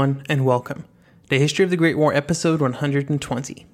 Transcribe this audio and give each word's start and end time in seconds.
Everyone, 0.00 0.24
and 0.30 0.46
welcome 0.46 0.86
to 1.28 1.38
History 1.38 1.62
of 1.62 1.70
the 1.70 1.76
Great 1.76 1.98
War, 1.98 2.14
episode 2.14 2.62
120. 2.62 3.66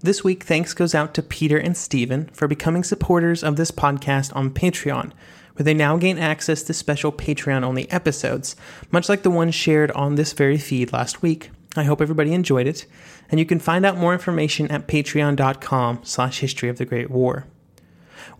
This 0.00 0.24
week, 0.24 0.42
thanks 0.42 0.74
goes 0.74 0.92
out 0.92 1.14
to 1.14 1.22
Peter 1.22 1.56
and 1.56 1.76
Stephen 1.76 2.28
for 2.32 2.48
becoming 2.48 2.82
supporters 2.82 3.44
of 3.44 3.54
this 3.54 3.70
podcast 3.70 4.34
on 4.34 4.50
Patreon, 4.50 5.12
where 5.54 5.62
they 5.62 5.72
now 5.72 5.96
gain 5.98 6.18
access 6.18 6.64
to 6.64 6.74
special 6.74 7.12
Patreon 7.12 7.62
only 7.62 7.88
episodes, 7.92 8.56
much 8.90 9.08
like 9.08 9.22
the 9.22 9.30
one 9.30 9.52
shared 9.52 9.92
on 9.92 10.16
this 10.16 10.32
very 10.32 10.58
feed 10.58 10.92
last 10.92 11.22
week. 11.22 11.50
I 11.76 11.84
hope 11.84 12.00
everybody 12.00 12.32
enjoyed 12.32 12.66
it, 12.66 12.84
and 13.30 13.38
you 13.38 13.46
can 13.46 13.60
find 13.60 13.86
out 13.86 13.96
more 13.96 14.14
information 14.14 14.68
at 14.72 14.88
patreon.com 14.88 16.00
slash 16.02 16.40
history 16.40 16.68
of 16.68 16.78
the 16.78 16.84
Great 16.84 17.08
War. 17.08 17.46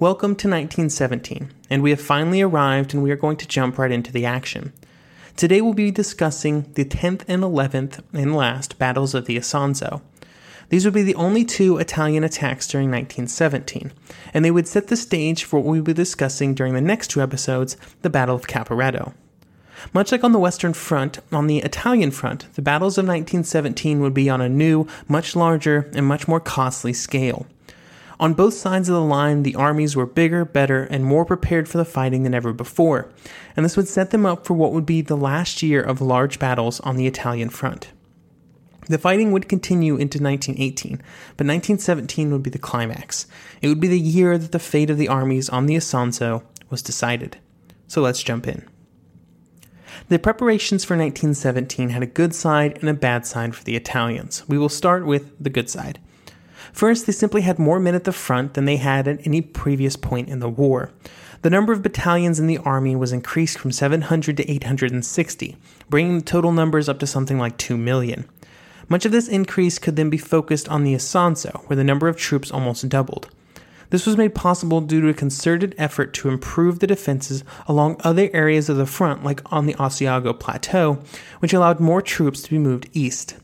Welcome 0.01 0.31
to 0.31 0.49
1917, 0.49 1.53
and 1.71 1.85
we 1.85 1.91
have 1.91 2.01
finally 2.01 2.43
arrived 2.43 2.95
and 2.95 3.03
we 3.05 3.13
are 3.13 3.17
going 3.17 3.37
to 3.37 3.47
jump 3.47 3.79
right 3.79 3.93
into 3.93 4.11
the 4.11 4.27
action. 4.27 4.73
Today 5.37 5.61
we'll 5.61 5.75
be 5.75 5.91
discussing 5.91 6.71
the 6.75 6.85
10th 6.85 7.25
and 7.27 7.43
11th 7.43 8.01
and 8.13 8.37
last 8.37 8.79
battles 8.79 9.15
of 9.15 9.27
the 9.27 9.37
Isonzo. 9.37 10.01
These 10.69 10.85
would 10.85 10.95
be 10.95 11.03
the 11.03 11.17
only 11.17 11.45
two 11.45 11.77
Italian 11.79 12.23
attacks 12.23 12.69
during 12.69 12.89
1917, 12.89 13.93
and 14.33 14.45
they 14.45 14.53
would 14.53 14.69
set 14.69 14.87
the 14.87 14.97
stage 14.97 15.43
for 15.43 15.59
what 15.59 15.73
we'll 15.73 15.83
be 15.83 15.93
discussing 15.93 16.55
during 16.55 16.75
the 16.75 16.81
next 16.81 17.09
two 17.09 17.21
episodes, 17.21 17.77
the 18.03 18.11
Battle 18.11 18.37
of 18.37 18.47
Caporetto. 18.47 19.13
Much 19.93 20.13
like 20.13 20.23
on 20.23 20.31
the 20.31 20.39
Western 20.39 20.73
Front, 20.73 21.19
on 21.33 21.49
the 21.49 21.59
Italian 21.59 22.13
front, 22.13 22.47
the 22.55 22.63
battles 22.63 22.97
of 22.97 23.03
1917 23.03 23.99
would 23.99 24.15
be 24.15 24.31
on 24.31 24.41
a 24.41 24.49
new, 24.49 24.87
much 25.09 25.35
larger, 25.35 25.91
and 25.95 26.07
much 26.07 26.29
more 26.29 26.41
costly 26.41 26.93
scale. 26.93 27.45
On 28.21 28.35
both 28.35 28.55
sides 28.55 28.89
of 28.89 28.95
the 28.95 29.01
line, 29.01 29.43
the 29.43 29.57
armies 29.57 29.97
were 29.97 30.07
bigger, 30.07 30.45
better, 30.45 30.85
and 30.85 31.05
more 31.05 31.25
prepared 31.25 31.69
for 31.69 31.79
the 31.79 31.85
fighting 31.85 32.23
than 32.23 32.35
ever 32.35 32.53
before, 32.53 33.11
and 33.57 33.65
this 33.65 33.77
would 33.77 33.89
set 33.89 34.11
them 34.11 34.25
up 34.25 34.47
for 34.47 34.55
what 34.55 34.73
would 34.73 34.87
be 34.87 35.01
the 35.01 35.17
last 35.17 35.63
year 35.63 35.83
of 35.83 36.01
large 36.01 36.39
battles 36.39 36.81
on 36.81 36.97
the 36.97 37.07
Italian 37.07 37.49
front. 37.49 37.91
The 38.89 38.99
fighting 38.99 39.33
would 39.33 39.49
continue 39.49 39.95
into 39.95 40.23
1918, 40.23 40.99
but 41.37 41.47
1917 41.47 42.31
would 42.31 42.43
be 42.43 42.51
the 42.51 42.59
climax. 42.59 43.27
It 43.63 43.69
would 43.69 43.81
be 43.81 43.89
the 43.89 43.99
year 43.99 44.37
that 44.37 44.53
the 44.53 44.59
fate 44.59 44.91
of 44.91 44.99
the 44.99 45.09
armies 45.09 45.49
on 45.49 45.67
the 45.67 45.77
Isonzo 45.77 46.43
was 46.69 46.83
decided. 46.83 47.39
So 47.89 48.03
let's 48.03 48.23
jump 48.23 48.47
in. 48.47 48.69
The 50.09 50.19
preparations 50.19 50.85
for 50.85 50.97
1917 50.97 51.91
had 51.91 52.03
a 52.03 52.07
good 52.07 52.35
side 52.35 52.79
and 52.81 52.91
a 52.91 52.95
bad 52.95 53.25
side 53.25 53.55
for 53.55 53.65
the 53.65 53.77
Italians. 53.77 54.47
We 54.49 54.59
will 54.59 54.69
start 54.69 55.07
with 55.07 55.33
the 55.43 55.51
good 55.51 55.71
side. 55.71 55.99
First, 56.75 57.07
they 57.07 57.13
simply 57.13 57.43
had 57.43 57.61
more 57.61 57.79
men 57.79 57.95
at 57.95 58.03
the 58.03 58.13
front 58.13 58.55
than 58.55 58.65
they 58.65 58.79
had 58.79 59.07
at 59.07 59.25
any 59.25 59.41
previous 59.41 59.95
point 59.95 60.29
in 60.29 60.41
the 60.41 60.49
war. 60.49 60.91
The 61.43 61.51
number 61.51 61.73
of 61.73 61.85
battalions 61.85 62.41
in 62.41 62.49
the 62.49 62.59
army 62.59 62.97
was 62.97 63.13
increased 63.13 63.59
from 63.59 63.71
700 63.71 64.37
to 64.39 64.51
860, 64.51 65.57
bringing 65.89 66.19
the 66.19 66.25
total 66.25 66.51
numbers 66.51 66.89
up 66.89 66.99
to 66.99 67.07
something 67.07 67.39
like 67.39 67.59
2 67.59 67.77
million. 67.77 68.25
Much 68.89 69.07
of 69.07 69.13
this 69.13 69.29
increase 69.29 69.79
could 69.79 69.95
then 69.95 70.11
be 70.11 70.19
focused 70.19 70.69
on 70.69 70.83
the 70.83 70.95
Isonzo, 70.95 71.63
where 71.69 71.77
the 71.77 71.85
number 71.85 72.09
of 72.09 72.17
troops 72.17 72.51
almost 72.51 72.89
doubled. 72.89 73.31
This 73.91 74.05
was 74.05 74.17
made 74.17 74.35
possible 74.35 74.81
due 74.81 75.01
to 75.03 75.09
a 75.09 75.15
concerted 75.15 75.77
effort 75.79 76.13
to 76.15 76.29
improve 76.29 76.81
the 76.81 76.89
defenses 76.89 77.45
along 77.69 78.01
other 78.01 78.31
areas 78.33 78.69
of 78.69 78.79
the 78.79 78.85
front, 78.85 79.23
like 79.23 79.41
on 79.53 79.67
the 79.67 79.75
Asiago 79.75 80.37
Plateau, 80.37 80.99
which 81.39 81.53
allowed 81.53 81.79
more 81.79 82.03
troops 82.03 82.43
to 82.43 82.51
be 82.51 82.59
moved 82.59 82.89
east. 82.93 83.37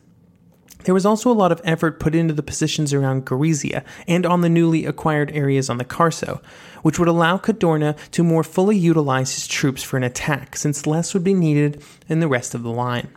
There 0.84 0.94
was 0.94 1.06
also 1.06 1.30
a 1.30 1.32
lot 1.32 1.52
of 1.52 1.60
effort 1.64 2.00
put 2.00 2.14
into 2.14 2.34
the 2.34 2.42
positions 2.42 2.92
around 2.92 3.26
Gorizia 3.26 3.84
and 4.08 4.24
on 4.24 4.40
the 4.40 4.48
newly 4.48 4.86
acquired 4.86 5.30
areas 5.32 5.68
on 5.68 5.78
the 5.78 5.84
Carso, 5.84 6.42
which 6.82 6.98
would 6.98 7.08
allow 7.08 7.36
Cadorna 7.36 7.96
to 8.12 8.24
more 8.24 8.42
fully 8.42 8.76
utilize 8.76 9.34
his 9.34 9.46
troops 9.46 9.82
for 9.82 9.96
an 9.96 10.04
attack, 10.04 10.56
since 10.56 10.86
less 10.86 11.12
would 11.12 11.24
be 11.24 11.34
needed 11.34 11.82
in 12.08 12.20
the 12.20 12.28
rest 12.28 12.54
of 12.54 12.62
the 12.62 12.70
line. 12.70 13.08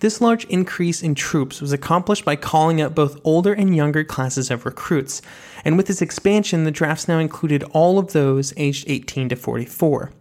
This 0.00 0.20
large 0.20 0.44
increase 0.46 1.02
in 1.02 1.14
troops 1.14 1.60
was 1.60 1.72
accomplished 1.72 2.24
by 2.24 2.36
calling 2.36 2.80
up 2.80 2.94
both 2.94 3.20
older 3.24 3.52
and 3.52 3.74
younger 3.74 4.04
classes 4.04 4.50
of 4.50 4.64
recruits, 4.64 5.20
and 5.64 5.76
with 5.76 5.86
this 5.86 6.02
expansion, 6.02 6.64
the 6.64 6.70
drafts 6.70 7.08
now 7.08 7.18
included 7.18 7.62
all 7.72 7.98
of 7.98 8.12
those 8.12 8.54
aged 8.56 8.84
18 8.88 9.28
to 9.30 9.36
44. 9.36 10.12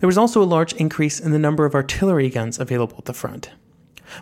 There 0.00 0.06
was 0.06 0.18
also 0.18 0.42
a 0.42 0.44
large 0.44 0.72
increase 0.74 1.20
in 1.20 1.30
the 1.30 1.38
number 1.38 1.64
of 1.64 1.74
artillery 1.74 2.28
guns 2.28 2.58
available 2.58 2.96
at 2.98 3.04
the 3.04 3.14
front. 3.14 3.50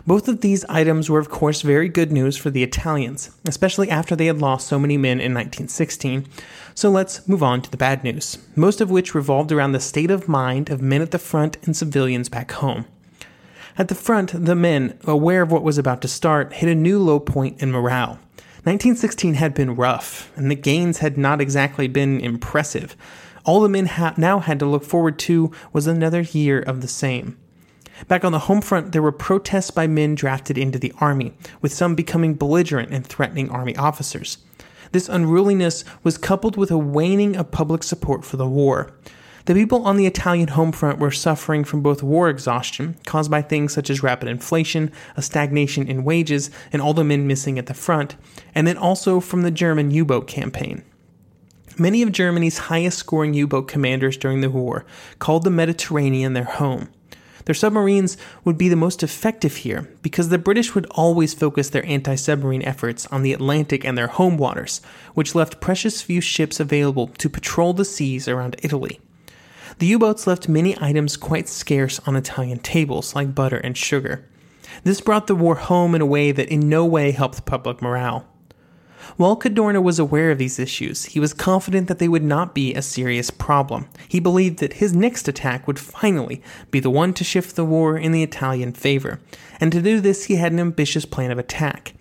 Both 0.05 0.27
of 0.27 0.41
these 0.41 0.65
items 0.65 1.09
were, 1.09 1.19
of 1.19 1.29
course, 1.29 1.61
very 1.61 1.89
good 1.89 2.11
news 2.11 2.37
for 2.37 2.49
the 2.49 2.63
Italians, 2.63 3.31
especially 3.45 3.89
after 3.89 4.15
they 4.15 4.25
had 4.25 4.41
lost 4.41 4.67
so 4.67 4.79
many 4.79 4.97
men 4.97 5.19
in 5.19 5.33
1916. 5.33 6.27
So 6.73 6.89
let's 6.89 7.27
move 7.27 7.43
on 7.43 7.61
to 7.61 7.71
the 7.71 7.77
bad 7.77 8.03
news, 8.03 8.37
most 8.55 8.81
of 8.81 8.91
which 8.91 9.15
revolved 9.15 9.51
around 9.51 9.71
the 9.71 9.79
state 9.79 10.11
of 10.11 10.27
mind 10.27 10.69
of 10.69 10.81
men 10.81 11.01
at 11.01 11.11
the 11.11 11.19
front 11.19 11.57
and 11.63 11.75
civilians 11.75 12.29
back 12.29 12.51
home. 12.51 12.85
At 13.77 13.87
the 13.87 13.95
front, 13.95 14.45
the 14.45 14.55
men, 14.55 14.97
aware 15.05 15.41
of 15.41 15.51
what 15.51 15.63
was 15.63 15.77
about 15.77 16.01
to 16.01 16.07
start, 16.07 16.53
hit 16.53 16.69
a 16.69 16.75
new 16.75 16.99
low 16.99 17.19
point 17.19 17.61
in 17.61 17.71
morale. 17.71 18.19
1916 18.63 19.35
had 19.35 19.53
been 19.53 19.75
rough, 19.75 20.31
and 20.35 20.51
the 20.51 20.55
gains 20.55 20.99
had 20.99 21.17
not 21.17 21.41
exactly 21.41 21.87
been 21.87 22.19
impressive. 22.19 22.95
All 23.43 23.61
the 23.61 23.69
men 23.69 23.87
ha- 23.87 24.13
now 24.17 24.39
had 24.39 24.59
to 24.59 24.67
look 24.67 24.83
forward 24.83 25.17
to 25.19 25.51
was 25.73 25.87
another 25.87 26.21
year 26.21 26.59
of 26.61 26.81
the 26.81 26.87
same. 26.87 27.37
Back 28.07 28.25
on 28.25 28.31
the 28.31 28.39
home 28.39 28.61
front, 28.61 28.91
there 28.91 29.01
were 29.01 29.11
protests 29.11 29.71
by 29.71 29.87
men 29.87 30.15
drafted 30.15 30.57
into 30.57 30.79
the 30.79 30.93
army, 30.99 31.33
with 31.61 31.73
some 31.73 31.95
becoming 31.95 32.33
belligerent 32.33 32.91
and 32.93 33.05
threatening 33.05 33.49
army 33.49 33.75
officers. 33.75 34.37
This 34.91 35.07
unruliness 35.07 35.85
was 36.03 36.17
coupled 36.17 36.57
with 36.57 36.71
a 36.71 36.77
waning 36.77 37.35
of 37.37 37.51
public 37.51 37.83
support 37.83 38.25
for 38.25 38.37
the 38.37 38.47
war. 38.47 38.91
The 39.45 39.53
people 39.53 39.85
on 39.85 39.97
the 39.97 40.05
Italian 40.05 40.49
home 40.49 40.71
front 40.71 40.99
were 40.99 41.11
suffering 41.11 41.63
from 41.63 41.81
both 41.81 42.03
war 42.03 42.29
exhaustion, 42.29 42.97
caused 43.05 43.31
by 43.31 43.41
things 43.41 43.73
such 43.73 43.89
as 43.89 44.03
rapid 44.03 44.29
inflation, 44.29 44.91
a 45.17 45.21
stagnation 45.21 45.87
in 45.87 46.03
wages, 46.03 46.51
and 46.71 46.81
all 46.81 46.93
the 46.93 47.03
men 47.03 47.25
missing 47.25 47.57
at 47.57 47.65
the 47.65 47.73
front, 47.73 48.17
and 48.53 48.67
then 48.67 48.77
also 48.77 49.19
from 49.19 49.41
the 49.41 49.49
German 49.49 49.89
U 49.91 50.05
boat 50.05 50.27
campaign. 50.27 50.83
Many 51.77 52.03
of 52.03 52.11
Germany's 52.11 52.57
highest 52.57 52.99
scoring 52.99 53.33
U 53.33 53.47
boat 53.47 53.67
commanders 53.67 54.17
during 54.17 54.41
the 54.41 54.49
war 54.49 54.85
called 55.17 55.43
the 55.43 55.49
Mediterranean 55.49 56.33
their 56.33 56.43
home. 56.43 56.89
Their 57.45 57.55
submarines 57.55 58.17
would 58.43 58.57
be 58.57 58.69
the 58.69 58.75
most 58.75 59.03
effective 59.03 59.57
here 59.57 59.89
because 60.01 60.29
the 60.29 60.37
British 60.37 60.75
would 60.75 60.85
always 60.91 61.33
focus 61.33 61.69
their 61.69 61.85
anti 61.85 62.15
submarine 62.15 62.63
efforts 62.63 63.07
on 63.07 63.23
the 63.23 63.33
Atlantic 63.33 63.83
and 63.83 63.97
their 63.97 64.07
home 64.07 64.37
waters, 64.37 64.81
which 65.13 65.35
left 65.35 65.61
precious 65.61 66.01
few 66.01 66.21
ships 66.21 66.59
available 66.59 67.07
to 67.07 67.29
patrol 67.29 67.73
the 67.73 67.85
seas 67.85 68.27
around 68.27 68.55
Italy. 68.63 68.99
The 69.79 69.87
U 69.87 69.99
boats 69.99 70.27
left 70.27 70.49
many 70.49 70.79
items 70.81 71.17
quite 71.17 71.49
scarce 71.49 71.99
on 72.05 72.15
Italian 72.15 72.59
tables, 72.59 73.15
like 73.15 73.33
butter 73.33 73.57
and 73.57 73.77
sugar. 73.77 74.27
This 74.83 75.01
brought 75.01 75.27
the 75.27 75.35
war 75.35 75.55
home 75.55 75.95
in 75.95 76.01
a 76.01 76.05
way 76.05 76.31
that 76.31 76.49
in 76.49 76.69
no 76.69 76.85
way 76.85 77.11
helped 77.11 77.45
public 77.45 77.81
morale. 77.81 78.27
While 79.17 79.35
Cadorna 79.35 79.81
was 79.81 79.99
aware 79.99 80.31
of 80.31 80.37
these 80.37 80.59
issues, 80.59 81.05
he 81.05 81.19
was 81.19 81.33
confident 81.33 81.87
that 81.87 81.99
they 81.99 82.07
would 82.07 82.23
not 82.23 82.53
be 82.53 82.73
a 82.73 82.81
serious 82.81 83.29
problem. 83.29 83.87
He 84.07 84.19
believed 84.19 84.59
that 84.59 84.73
his 84.73 84.93
next 84.95 85.27
attack 85.27 85.67
would 85.67 85.79
finally 85.79 86.41
be 86.71 86.79
the 86.79 86.89
one 86.89 87.13
to 87.15 87.23
shift 87.23 87.55
the 87.55 87.65
war 87.65 87.97
in 87.97 88.11
the 88.11 88.23
Italian 88.23 88.73
favor, 88.73 89.19
and 89.59 89.71
to 89.71 89.81
do 89.81 89.99
this, 89.99 90.25
he 90.25 90.35
had 90.35 90.51
an 90.51 90.59
ambitious 90.59 91.05
plan 91.05 91.31
of 91.31 91.39
attack. 91.39 91.93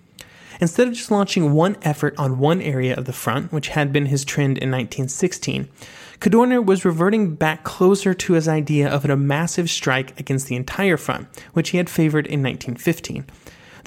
Instead 0.61 0.89
of 0.89 0.95
just 0.95 1.11
launching 1.11 1.53
one 1.53 1.77
effort 1.83 2.15
on 2.19 2.39
one 2.39 2.61
area 2.61 2.95
of 2.95 3.07
the 3.07 3.13
front, 3.13 3.51
which 3.51 3.69
had 3.69 3.93
been 3.93 4.07
his 4.07 4.25
trend 4.25 4.59
in 4.59 4.71
1916, 4.71 5.69
Cadorna 6.21 6.63
was 6.63 6.85
reverting 6.85 7.35
back 7.35 7.65
closer 7.65 8.13
to 8.13 8.35
his 8.35 8.47
idea 8.47 8.87
of 8.87 9.07
a 9.07 9.17
massive 9.17 9.71
strike 9.71 10.19
against 10.21 10.49
the 10.49 10.57
entire 10.57 10.99
front, 10.99 11.29
which 11.55 11.71
he 11.71 11.79
had 11.79 11.89
favored 11.89 12.27
in 12.27 12.43
1915. 12.43 13.25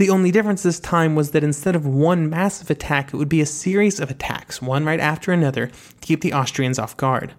The 0.04 0.10
only 0.10 0.32
difference 0.32 0.64
this 0.64 0.82
time 0.82 1.16
was 1.16 1.32
that 1.32 1.46
instead 1.46 1.78
of 1.78 1.86
one 1.88 2.30
massive 2.30 2.70
attack, 2.70 3.14
it 3.14 3.16
would 3.16 3.30
be 3.30 3.40
a 3.40 3.46
series 3.46 4.02
of 4.02 4.12
attacks, 4.12 4.62
one 4.62 4.84
right 4.84 5.00
after 5.00 5.32
another, 5.32 5.68
to 5.68 6.06
keep 6.06 6.20
the 6.20 6.34
Austrians 6.34 6.78
off 6.78 6.98
guard. 6.98 7.34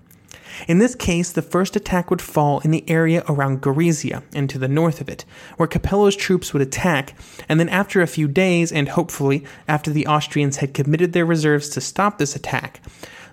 In 0.67 0.79
this 0.79 0.95
case, 0.95 1.31
the 1.31 1.43
first 1.43 1.77
attack 1.77 2.09
would 2.09 2.23
fall 2.23 2.61
in 2.61 2.71
the 2.71 2.89
area 2.89 3.23
around 3.29 3.61
Gorizia 3.61 4.23
and 4.35 4.49
to 4.49 4.59
the 4.59 4.67
north 4.67 5.03
of 5.03 5.11
it, 5.11 5.27
where 5.59 5.69
Capello's 5.69 6.17
troops 6.17 6.55
would 6.55 6.63
attack, 6.63 7.15
and 7.51 7.61
then 7.61 7.69
after 7.69 8.01
a 8.01 8.07
few 8.07 8.29
days, 8.29 8.73
and 8.73 8.89
hopefully 8.89 9.45
after 9.69 9.91
the 9.91 10.07
Austrians 10.07 10.57
had 10.57 10.73
committed 10.73 11.13
their 11.13 11.27
reserves 11.27 11.69
to 11.69 11.83
stop 11.83 12.17
this 12.17 12.35
attack, 12.35 12.81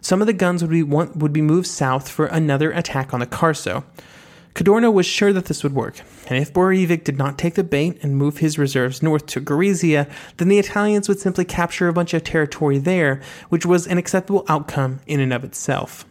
some 0.01 0.19
of 0.19 0.27
the 0.27 0.33
guns 0.33 0.61
would 0.61 0.71
be, 0.71 0.83
would 0.83 1.31
be 1.31 1.41
moved 1.41 1.67
south 1.67 2.09
for 2.09 2.25
another 2.25 2.71
attack 2.71 3.13
on 3.13 3.21
the 3.21 3.25
Carso. 3.25 3.85
Cadorna 4.53 4.91
was 4.91 5.05
sure 5.05 5.31
that 5.31 5.45
this 5.45 5.63
would 5.63 5.73
work, 5.73 6.01
and 6.27 6.37
if 6.37 6.53
Borojevic 6.53 7.03
did 7.03 7.17
not 7.17 7.37
take 7.37 7.55
the 7.55 7.63
bait 7.63 7.97
and 8.03 8.17
move 8.17 8.39
his 8.39 8.57
reserves 8.57 9.01
north 9.01 9.25
to 9.27 9.41
Gorizia, 9.41 10.09
then 10.37 10.49
the 10.49 10.59
Italians 10.59 11.07
would 11.07 11.19
simply 11.19 11.45
capture 11.45 11.87
a 11.87 11.93
bunch 11.93 12.13
of 12.13 12.23
territory 12.23 12.77
there, 12.77 13.21
which 13.49 13.65
was 13.65 13.87
an 13.87 13.97
acceptable 13.97 14.45
outcome 14.49 14.99
in 15.07 15.19
and 15.19 15.31
of 15.31 15.43
itself. 15.43 16.05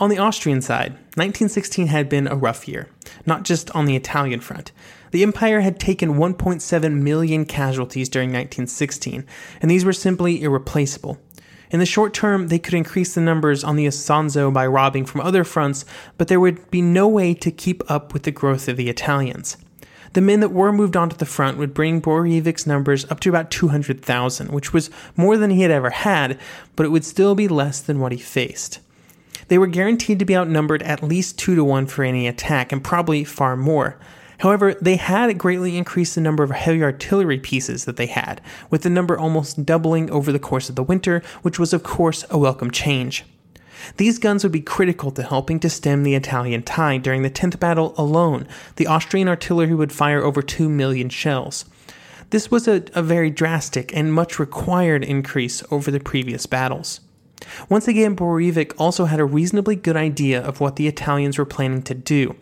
On 0.00 0.10
the 0.10 0.18
Austrian 0.18 0.62
side, 0.62 0.92
1916 1.16 1.88
had 1.88 2.08
been 2.08 2.28
a 2.28 2.36
rough 2.36 2.68
year, 2.68 2.88
not 3.26 3.42
just 3.42 3.68
on 3.72 3.84
the 3.84 3.96
Italian 3.96 4.40
front. 4.40 4.70
The 5.10 5.24
Empire 5.24 5.60
had 5.60 5.80
taken 5.80 6.14
1.7 6.14 6.92
million 7.02 7.44
casualties 7.44 8.08
during 8.08 8.28
1916, 8.28 9.26
and 9.60 9.70
these 9.70 9.84
were 9.84 9.92
simply 9.92 10.40
irreplaceable. 10.42 11.18
In 11.70 11.80
the 11.80 11.86
short 11.86 12.14
term, 12.14 12.48
they 12.48 12.58
could 12.58 12.74
increase 12.74 13.14
the 13.14 13.20
numbers 13.20 13.62
on 13.62 13.76
the 13.76 13.86
Isonzo 13.86 14.52
by 14.52 14.66
robbing 14.66 15.04
from 15.04 15.20
other 15.20 15.44
fronts, 15.44 15.84
but 16.16 16.28
there 16.28 16.40
would 16.40 16.70
be 16.70 16.80
no 16.80 17.06
way 17.06 17.34
to 17.34 17.50
keep 17.50 17.88
up 17.90 18.12
with 18.12 18.22
the 18.22 18.30
growth 18.30 18.68
of 18.68 18.76
the 18.76 18.88
Italians. 18.88 19.56
The 20.14 20.22
men 20.22 20.40
that 20.40 20.52
were 20.52 20.72
moved 20.72 20.96
onto 20.96 21.16
the 21.16 21.26
front 21.26 21.58
would 21.58 21.74
bring 21.74 22.00
Borojevic's 22.00 22.66
numbers 22.66 23.04
up 23.10 23.20
to 23.20 23.28
about 23.28 23.50
200,000, 23.50 24.50
which 24.50 24.72
was 24.72 24.88
more 25.16 25.36
than 25.36 25.50
he 25.50 25.60
had 25.60 25.70
ever 25.70 25.90
had, 25.90 26.38
but 26.76 26.86
it 26.86 26.88
would 26.88 27.04
still 27.04 27.34
be 27.34 27.48
less 27.48 27.80
than 27.80 28.00
what 28.00 28.12
he 28.12 28.18
faced. 28.18 28.80
They 29.48 29.58
were 29.58 29.66
guaranteed 29.66 30.18
to 30.18 30.24
be 30.24 30.36
outnumbered 30.36 30.82
at 30.82 31.02
least 31.02 31.38
2 31.38 31.54
to 31.54 31.64
1 31.64 31.86
for 31.86 32.04
any 32.04 32.26
attack, 32.26 32.72
and 32.72 32.82
probably 32.82 33.24
far 33.24 33.56
more. 33.56 33.98
However, 34.38 34.74
they 34.74 34.96
had 34.96 35.36
greatly 35.36 35.76
increased 35.76 36.14
the 36.14 36.20
number 36.20 36.42
of 36.42 36.50
heavy 36.50 36.82
artillery 36.82 37.38
pieces 37.38 37.84
that 37.84 37.96
they 37.96 38.06
had, 38.06 38.40
with 38.70 38.82
the 38.82 38.90
number 38.90 39.18
almost 39.18 39.66
doubling 39.66 40.10
over 40.10 40.32
the 40.32 40.38
course 40.38 40.68
of 40.68 40.76
the 40.76 40.82
winter, 40.82 41.22
which 41.42 41.58
was, 41.58 41.72
of 41.72 41.82
course, 41.82 42.24
a 42.30 42.38
welcome 42.38 42.70
change. 42.70 43.24
These 43.96 44.18
guns 44.18 44.42
would 44.42 44.52
be 44.52 44.60
critical 44.60 45.10
to 45.12 45.22
helping 45.22 45.60
to 45.60 45.70
stem 45.70 46.02
the 46.02 46.14
Italian 46.14 46.62
tide 46.62 47.02
during 47.02 47.22
the 47.22 47.30
10th 47.30 47.58
battle 47.58 47.94
alone. 47.96 48.46
The 48.76 48.86
Austrian 48.86 49.28
artillery 49.28 49.74
would 49.74 49.92
fire 49.92 50.22
over 50.22 50.42
2 50.42 50.68
million 50.68 51.08
shells. 51.08 51.64
This 52.30 52.50
was 52.50 52.68
a, 52.68 52.84
a 52.94 53.02
very 53.02 53.30
drastic 53.30 53.94
and 53.96 54.12
much 54.12 54.38
required 54.38 55.04
increase 55.04 55.62
over 55.70 55.90
the 55.90 56.00
previous 56.00 56.46
battles. 56.46 57.00
Once 57.68 57.88
again, 57.88 58.16
Borojevic 58.16 58.74
also 58.78 59.06
had 59.06 59.20
a 59.20 59.24
reasonably 59.24 59.76
good 59.76 59.96
idea 59.96 60.42
of 60.42 60.60
what 60.60 60.76
the 60.76 60.88
Italians 60.88 61.38
were 61.38 61.44
planning 61.44 61.82
to 61.82 61.94
do, 61.94 62.34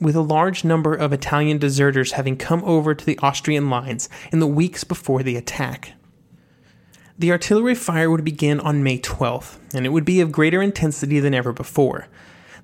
with 0.00 0.16
a 0.16 0.22
large 0.22 0.64
number 0.64 0.94
of 0.94 1.12
Italian 1.12 1.58
deserters 1.58 2.12
having 2.12 2.36
come 2.36 2.64
over 2.64 2.94
to 2.94 3.04
the 3.04 3.18
Austrian 3.18 3.68
lines 3.68 4.08
in 4.32 4.40
the 4.40 4.46
weeks 4.46 4.82
before 4.84 5.22
the 5.22 5.36
attack. 5.36 5.92
The 7.18 7.30
artillery 7.30 7.74
fire 7.74 8.10
would 8.10 8.24
begin 8.24 8.60
on 8.60 8.82
May 8.82 8.98
12th, 8.98 9.58
and 9.74 9.84
it 9.84 9.90
would 9.90 10.06
be 10.06 10.20
of 10.20 10.32
greater 10.32 10.62
intensity 10.62 11.20
than 11.20 11.34
ever 11.34 11.52
before. 11.52 12.08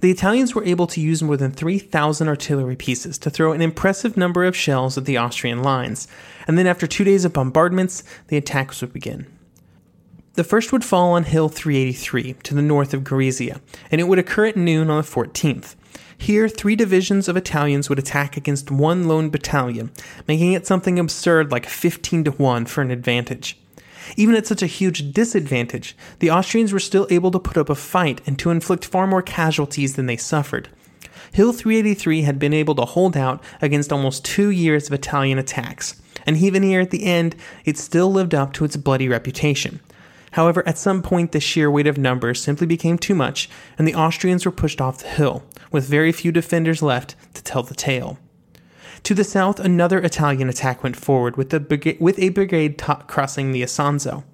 The 0.01 0.11
Italians 0.11 0.55
were 0.55 0.65
able 0.65 0.87
to 0.89 1.01
use 1.01 1.23
more 1.23 1.37
than 1.37 1.51
3,000 1.51 2.29
artillery 2.29 2.77
pieces 2.77 3.19
to 3.19 3.31
throw 3.31 3.53
an 3.53 3.63
impressive 3.63 4.17
number 4.17 4.45
of 4.45 4.57
shells 4.57 4.97
at 4.97 5.05
the 5.05 5.17
Austrian 5.17 5.63
lines, 5.63 6.09
and 6.47 6.57
then 6.57 6.67
after 6.67 6.87
two 6.87 7.05
days 7.05 7.25
of 7.25 7.33
bombardments, 7.33 8.03
the 8.29 8.37
attacks 8.37 8.81
would 8.81 8.93
begin. 8.93 9.27
The 10.35 10.45
first 10.45 10.71
would 10.71 10.85
fall 10.85 11.13
on 11.13 11.25
Hill 11.25 11.49
383 11.49 12.35
to 12.43 12.55
the 12.55 12.61
north 12.61 12.93
of 12.93 13.05
Gorizia, 13.05 13.61
and 13.91 14.01
it 14.01 14.05
would 14.05 14.19
occur 14.19 14.47
at 14.47 14.57
noon 14.57 14.91
on 14.91 14.99
the 14.99 15.09
14th. 15.09 15.77
Here, 16.19 16.49
three 16.49 16.77
divisions 16.77 17.29
of 17.29 17.37
Italians 17.37 17.89
would 17.89 17.99
attack 17.99 18.37
against 18.37 18.71
one 18.71 19.07
lone 19.07 19.31
battalion, 19.31 19.93
making 20.27 20.53
it 20.53 20.67
something 20.67 20.99
absurd 20.99 21.53
like 21.53 21.67
15 21.67 22.25
to 22.25 22.31
1 22.33 22.67
for 22.67 22.83
an 22.83 22.91
advantage. 22.91 23.59
Even 24.17 24.35
at 24.35 24.47
such 24.47 24.63
a 24.63 24.67
huge 24.67 25.13
disadvantage, 25.13 25.97
the 26.21 26.31
Austrians 26.31 26.73
were 26.73 26.79
still 26.79 27.07
able 27.11 27.31
to 27.31 27.39
put 27.39 27.57
up 27.57 27.69
a 27.69 27.75
fight 27.75 28.21
and 28.27 28.39
to 28.39 28.51
inflict 28.51 28.85
far 28.85 29.07
more 29.07 29.23
casualties 29.23 29.97
than 29.97 30.07
they 30.07 30.17
suffered. 30.17 30.69
Hill 31.33 31.53
383 31.53 32.23
had 32.23 32.39
been 32.39 32.53
able 32.53 32.75
to 32.77 32.85
hold 32.85 33.17
out 33.17 33.43
against 33.61 33.93
almost 33.93 34.25
two 34.25 34.51
years 34.51 34.87
of 34.87 34.93
Italian 34.93 35.39
attacks, 35.39 36.01
and 36.25 36.37
even 36.37 36.63
here 36.63 36.81
at 36.81 36.91
the 36.91 37.05
end, 37.05 37.37
it 37.65 37.79
still 37.79 38.11
lived 38.11 38.35
up 38.35 38.53
to 38.55 38.65
its 38.65 38.77
bloody 38.77 39.09
reputation. 39.09 39.81
However, 40.33 40.67
at 40.69 40.79
some 40.79 41.03
point, 41.03 41.33
the 41.33 41.41
sheer 41.41 41.71
weight 41.71 41.87
of 41.87 41.99
numbers 41.99 42.43
simply 42.43 42.67
became 42.67 42.99
too 42.99 43.15
much, 43.15 43.49
and 43.79 43.89
the 43.89 43.95
Austrians 43.95 44.45
were 44.45 44.53
pushed 44.53 44.81
off 44.81 44.99
the 44.99 45.09
hill, 45.09 45.43
with 45.73 45.89
very 45.89 46.13
few 46.13 46.33
defenders 46.33 46.83
left 46.83 47.17
to 47.35 47.43
tell 47.43 47.63
the 47.63 47.75
tale. 47.75 48.19
To 49.05 49.15
the 49.15 49.25
south, 49.25 49.61
another 49.61 49.99
Italian 49.99 50.49
attack 50.49 50.83
went 50.83 50.97
forward 50.97 51.37
with, 51.37 51.53
with 52.01 52.19
a 52.19 52.31
brigade 52.31 52.79
t- 52.79 52.93
crossing 53.07 53.53
the 53.53 53.63
Isonzo. 53.63 54.25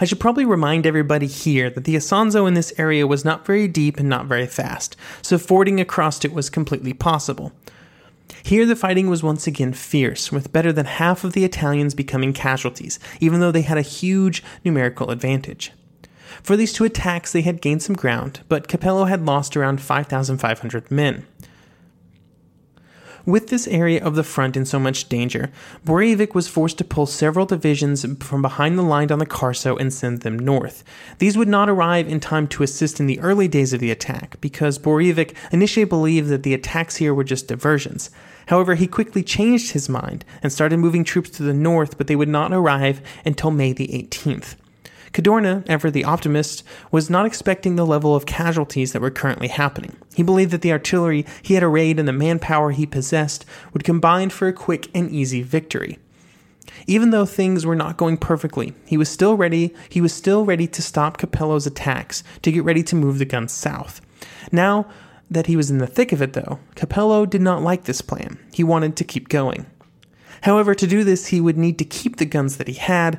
I 0.00 0.04
should 0.04 0.20
probably 0.20 0.44
remind 0.44 0.86
everybody 0.86 1.26
here 1.26 1.70
that 1.70 1.84
the 1.84 1.94
Isonzo 1.94 2.48
in 2.48 2.54
this 2.54 2.72
area 2.78 3.06
was 3.06 3.24
not 3.24 3.46
very 3.46 3.68
deep 3.68 3.98
and 3.98 4.08
not 4.08 4.26
very 4.26 4.46
fast, 4.46 4.96
so 5.22 5.38
fording 5.38 5.78
across 5.78 6.24
it 6.24 6.32
was 6.32 6.50
completely 6.50 6.92
possible. 6.92 7.52
Here, 8.42 8.66
the 8.66 8.76
fighting 8.76 9.08
was 9.08 9.22
once 9.22 9.46
again 9.46 9.72
fierce, 9.72 10.32
with 10.32 10.52
better 10.52 10.72
than 10.72 10.86
half 10.86 11.24
of 11.24 11.32
the 11.32 11.44
Italians 11.44 11.94
becoming 11.94 12.32
casualties, 12.32 12.98
even 13.20 13.40
though 13.40 13.52
they 13.52 13.62
had 13.62 13.78
a 13.78 13.82
huge 13.82 14.42
numerical 14.64 15.10
advantage. 15.10 15.72
For 16.44 16.58
these 16.58 16.74
two 16.74 16.84
attacks, 16.84 17.32
they 17.32 17.40
had 17.40 17.62
gained 17.62 17.82
some 17.82 17.96
ground, 17.96 18.40
but 18.50 18.68
Capello 18.68 19.08
had 19.08 19.24
lost 19.24 19.56
around 19.56 19.80
5,500 19.80 20.90
men. 20.90 21.26
With 23.24 23.48
this 23.48 23.66
area 23.66 24.04
of 24.04 24.14
the 24.14 24.22
front 24.22 24.54
in 24.54 24.66
so 24.66 24.78
much 24.78 25.08
danger, 25.08 25.50
Borojevic 25.86 26.34
was 26.34 26.46
forced 26.46 26.76
to 26.76 26.84
pull 26.84 27.06
several 27.06 27.46
divisions 27.46 28.04
from 28.22 28.42
behind 28.42 28.78
the 28.78 28.82
line 28.82 29.10
on 29.10 29.20
the 29.20 29.24
Carso 29.24 29.80
and 29.80 29.90
send 29.90 30.20
them 30.20 30.38
north. 30.38 30.84
These 31.18 31.38
would 31.38 31.48
not 31.48 31.70
arrive 31.70 32.06
in 32.08 32.20
time 32.20 32.46
to 32.48 32.62
assist 32.62 33.00
in 33.00 33.06
the 33.06 33.20
early 33.20 33.48
days 33.48 33.72
of 33.72 33.80
the 33.80 33.90
attack, 33.90 34.38
because 34.42 34.78
Borojevic 34.78 35.34
initially 35.50 35.86
believed 35.86 36.28
that 36.28 36.42
the 36.42 36.52
attacks 36.52 36.96
here 36.96 37.14
were 37.14 37.24
just 37.24 37.48
diversions. 37.48 38.10
However, 38.48 38.74
he 38.74 38.86
quickly 38.86 39.22
changed 39.22 39.72
his 39.72 39.88
mind 39.88 40.26
and 40.42 40.52
started 40.52 40.76
moving 40.76 41.04
troops 41.04 41.30
to 41.30 41.42
the 41.42 41.54
north, 41.54 41.96
but 41.96 42.06
they 42.06 42.16
would 42.16 42.28
not 42.28 42.52
arrive 42.52 43.00
until 43.24 43.50
May 43.50 43.72
the 43.72 43.88
18th. 43.88 44.56
Cadorna, 45.14 45.64
ever 45.68 45.92
the 45.92 46.04
optimist, 46.04 46.64
was 46.90 47.08
not 47.08 47.24
expecting 47.24 47.76
the 47.76 47.86
level 47.86 48.16
of 48.16 48.26
casualties 48.26 48.92
that 48.92 49.00
were 49.00 49.12
currently 49.12 49.46
happening. 49.46 49.96
He 50.14 50.24
believed 50.24 50.50
that 50.50 50.62
the 50.62 50.72
artillery 50.72 51.24
he 51.40 51.54
had 51.54 51.62
arrayed 51.62 52.00
and 52.00 52.08
the 52.08 52.12
manpower 52.12 52.72
he 52.72 52.84
possessed 52.84 53.46
would 53.72 53.84
combine 53.84 54.30
for 54.30 54.48
a 54.48 54.52
quick 54.52 54.88
and 54.92 55.10
easy 55.10 55.40
victory. 55.40 55.98
Even 56.88 57.10
though 57.10 57.24
things 57.24 57.64
were 57.64 57.76
not 57.76 57.96
going 57.96 58.16
perfectly, 58.16 58.74
he 58.86 58.96
was 58.96 59.08
still 59.08 59.36
ready, 59.36 59.72
he 59.88 60.00
was 60.00 60.12
still 60.12 60.44
ready 60.44 60.66
to 60.66 60.82
stop 60.82 61.16
Capello's 61.16 61.66
attacks, 61.66 62.24
to 62.42 62.50
get 62.50 62.64
ready 62.64 62.82
to 62.82 62.96
move 62.96 63.18
the 63.18 63.24
guns 63.24 63.52
south. 63.52 64.00
Now 64.50 64.90
that 65.30 65.46
he 65.46 65.56
was 65.56 65.70
in 65.70 65.78
the 65.78 65.86
thick 65.86 66.10
of 66.10 66.22
it 66.22 66.32
though, 66.32 66.58
Capello 66.74 67.24
did 67.24 67.40
not 67.40 67.62
like 67.62 67.84
this 67.84 68.00
plan. 68.00 68.38
He 68.52 68.64
wanted 68.64 68.96
to 68.96 69.04
keep 69.04 69.28
going. 69.28 69.66
However, 70.44 70.74
to 70.74 70.86
do 70.86 71.04
this, 71.04 71.28
he 71.28 71.40
would 71.40 71.56
need 71.56 71.78
to 71.78 71.86
keep 71.86 72.16
the 72.16 72.26
guns 72.26 72.58
that 72.58 72.68
he 72.68 72.74
had, 72.74 73.18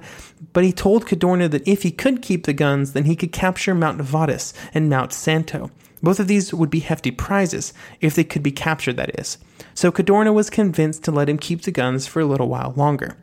but 0.53 0.63
he 0.63 0.71
told 0.71 1.07
Cadorna 1.07 1.49
that 1.49 1.67
if 1.67 1.81
he 1.81 1.89
could 1.89 2.21
keep 2.21 2.45
the 2.45 2.53
guns, 2.53 2.93
then 2.93 3.05
he 3.05 3.15
could 3.15 3.31
capture 3.31 3.73
Mount 3.73 3.99
Vodice 3.99 4.53
and 4.75 4.91
Mount 4.91 5.11
Santo. 5.11 5.71
Both 6.03 6.19
of 6.19 6.27
these 6.27 6.53
would 6.53 6.69
be 6.69 6.81
hefty 6.81 7.09
prizes, 7.09 7.73
if 7.99 8.13
they 8.13 8.23
could 8.23 8.43
be 8.43 8.51
captured, 8.51 8.97
that 8.97 9.19
is. 9.19 9.39
So 9.73 9.91
Cadorna 9.91 10.35
was 10.35 10.51
convinced 10.51 11.03
to 11.05 11.11
let 11.11 11.27
him 11.27 11.39
keep 11.39 11.63
the 11.63 11.71
guns 11.71 12.05
for 12.05 12.19
a 12.19 12.25
little 12.25 12.47
while 12.47 12.73
longer. 12.75 13.17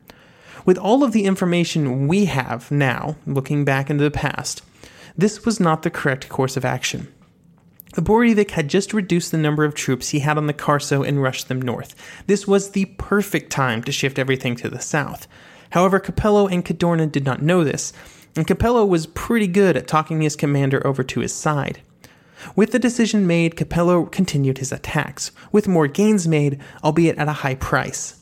With 0.67 0.79
all 0.79 1.05
of 1.05 1.13
the 1.13 1.25
information 1.25 2.09
we 2.09 2.25
have 2.25 2.73
now, 2.73 3.15
looking 3.25 3.65
back 3.65 3.89
into 3.89 4.03
the 4.03 4.11
past, 4.11 4.63
this 5.17 5.45
was 5.45 5.61
not 5.61 5.83
the 5.83 5.91
correct 5.91 6.29
course 6.29 6.57
of 6.57 6.65
action. 6.65 7.07
Borojevic 8.01 8.53
had 8.53 8.69
just 8.69 8.95
reduced 8.95 9.31
the 9.31 9.39
number 9.39 9.65
of 9.65 9.75
troops 9.75 10.09
he 10.09 10.21
had 10.21 10.39
on 10.39 10.47
the 10.47 10.55
Carso 10.55 11.07
and 11.07 11.23
rushed 11.23 11.49
them 11.49 11.61
north. 11.61 11.95
This 12.27 12.47
was 12.47 12.71
the 12.71 12.87
perfect 12.97 13.53
time 13.53 13.83
to 13.83 13.93
shift 13.93 14.19
everything 14.19 14.57
to 14.57 14.71
the 14.71 14.81
south. 14.81 15.29
However, 15.71 16.01
Capello 16.01 16.51
and 16.51 16.65
Cadorna 16.65 17.11
did 17.11 17.25
not 17.25 17.43
know 17.43 17.65
this, 17.65 17.93
and 18.35 18.47
Capello 18.47 18.87
was 18.87 19.07
pretty 19.07 19.47
good 19.47 19.77
at 19.77 19.87
talking 19.87 20.23
his 20.23 20.37
commander 20.37 20.87
over 20.87 21.03
to 21.05 21.21
his 21.21 21.35
side. 21.35 21.81
With 22.57 22.73
the 22.73 22.79
decision 22.79 23.27
made, 23.27 23.57
Capello 23.57 24.11
continued 24.11 24.59
his 24.59 24.73
attacks, 24.73 25.31
with 25.53 25.69
more 25.69 25.87
gains 25.87 26.27
made, 26.27 26.61
albeit 26.83 27.19
at 27.19 27.29
a 27.29 27.33
high 27.33 27.55
price. 27.55 28.21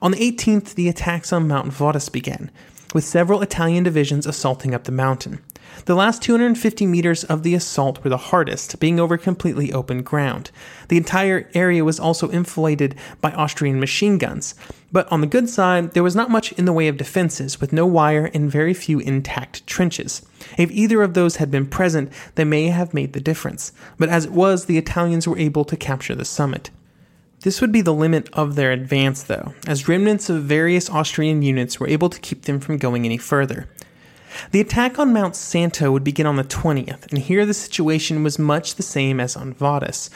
On 0.00 0.12
the 0.12 0.32
18th, 0.32 0.74
the 0.74 0.88
attacks 0.88 1.32
on 1.32 1.48
Mount 1.48 1.72
Vodice 1.72 2.10
began, 2.10 2.50
with 2.94 3.04
several 3.04 3.42
Italian 3.42 3.84
divisions 3.84 4.26
assaulting 4.26 4.74
up 4.74 4.84
the 4.84 4.92
mountain. 4.92 5.40
The 5.84 5.94
last 5.94 6.22
250 6.22 6.86
meters 6.86 7.24
of 7.24 7.42
the 7.42 7.54
assault 7.54 8.02
were 8.02 8.10
the 8.10 8.16
hardest, 8.16 8.78
being 8.80 8.98
over 8.98 9.16
completely 9.16 9.72
open 9.72 10.02
ground. 10.02 10.50
The 10.88 10.96
entire 10.96 11.48
area 11.54 11.84
was 11.84 12.00
also 12.00 12.28
enfiladed 12.30 12.94
by 13.20 13.32
Austrian 13.32 13.80
machine 13.80 14.18
guns. 14.18 14.54
But 14.90 15.10
on 15.12 15.20
the 15.20 15.26
good 15.26 15.48
side, 15.48 15.92
there 15.92 16.02
was 16.02 16.16
not 16.16 16.30
much 16.30 16.52
in 16.52 16.64
the 16.64 16.72
way 16.72 16.88
of 16.88 16.96
defenses, 16.96 17.60
with 17.60 17.72
no 17.72 17.86
wire 17.86 18.30
and 18.34 18.50
very 18.50 18.74
few 18.74 18.98
intact 18.98 19.66
trenches. 19.66 20.22
If 20.56 20.70
either 20.70 21.02
of 21.02 21.14
those 21.14 21.36
had 21.36 21.50
been 21.50 21.66
present, 21.66 22.12
they 22.34 22.44
may 22.44 22.66
have 22.68 22.94
made 22.94 23.12
the 23.12 23.20
difference. 23.20 23.72
But 23.98 24.08
as 24.08 24.24
it 24.24 24.32
was, 24.32 24.64
the 24.64 24.78
Italians 24.78 25.28
were 25.28 25.38
able 25.38 25.64
to 25.66 25.76
capture 25.76 26.14
the 26.14 26.24
summit. 26.24 26.70
This 27.42 27.60
would 27.60 27.70
be 27.70 27.82
the 27.82 27.94
limit 27.94 28.28
of 28.32 28.56
their 28.56 28.72
advance, 28.72 29.22
though, 29.22 29.54
as 29.66 29.86
remnants 29.86 30.28
of 30.28 30.42
various 30.42 30.90
Austrian 30.90 31.42
units 31.42 31.78
were 31.78 31.88
able 31.88 32.08
to 32.08 32.18
keep 32.20 32.42
them 32.42 32.58
from 32.58 32.78
going 32.78 33.04
any 33.04 33.18
further. 33.18 33.68
The 34.50 34.60
attack 34.60 34.98
on 34.98 35.12
Mount 35.12 35.36
Santo 35.36 35.90
would 35.92 36.04
begin 36.04 36.26
on 36.26 36.36
the 36.36 36.44
20th, 36.44 37.08
and 37.08 37.18
here 37.18 37.44
the 37.44 37.54
situation 37.54 38.22
was 38.22 38.38
much 38.38 38.74
the 38.74 38.82
same 38.82 39.20
as 39.20 39.36
on 39.36 39.54
Vodice. 39.54 40.10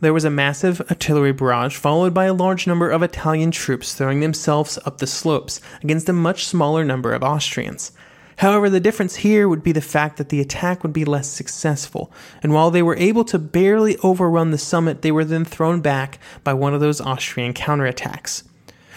There 0.00 0.12
was 0.12 0.24
a 0.24 0.30
massive 0.30 0.80
artillery 0.90 1.32
barrage, 1.32 1.76
followed 1.76 2.14
by 2.14 2.26
a 2.26 2.34
large 2.34 2.66
number 2.66 2.90
of 2.90 3.02
Italian 3.02 3.50
troops 3.50 3.94
throwing 3.94 4.20
themselves 4.20 4.78
up 4.84 4.98
the 4.98 5.06
slopes 5.06 5.60
against 5.82 6.08
a 6.08 6.12
much 6.12 6.46
smaller 6.46 6.84
number 6.84 7.12
of 7.12 7.22
Austrians. 7.22 7.92
However, 8.36 8.70
the 8.70 8.78
difference 8.78 9.16
here 9.16 9.48
would 9.48 9.64
be 9.64 9.72
the 9.72 9.80
fact 9.80 10.16
that 10.16 10.28
the 10.28 10.40
attack 10.40 10.84
would 10.84 10.92
be 10.92 11.04
less 11.04 11.26
successful, 11.26 12.12
and 12.40 12.54
while 12.54 12.70
they 12.70 12.82
were 12.82 12.96
able 12.96 13.24
to 13.24 13.38
barely 13.38 13.96
overrun 14.04 14.52
the 14.52 14.58
summit, 14.58 15.02
they 15.02 15.10
were 15.10 15.24
then 15.24 15.44
thrown 15.44 15.80
back 15.80 16.20
by 16.44 16.54
one 16.54 16.72
of 16.72 16.80
those 16.80 17.00
Austrian 17.00 17.52
counterattacks. 17.52 18.44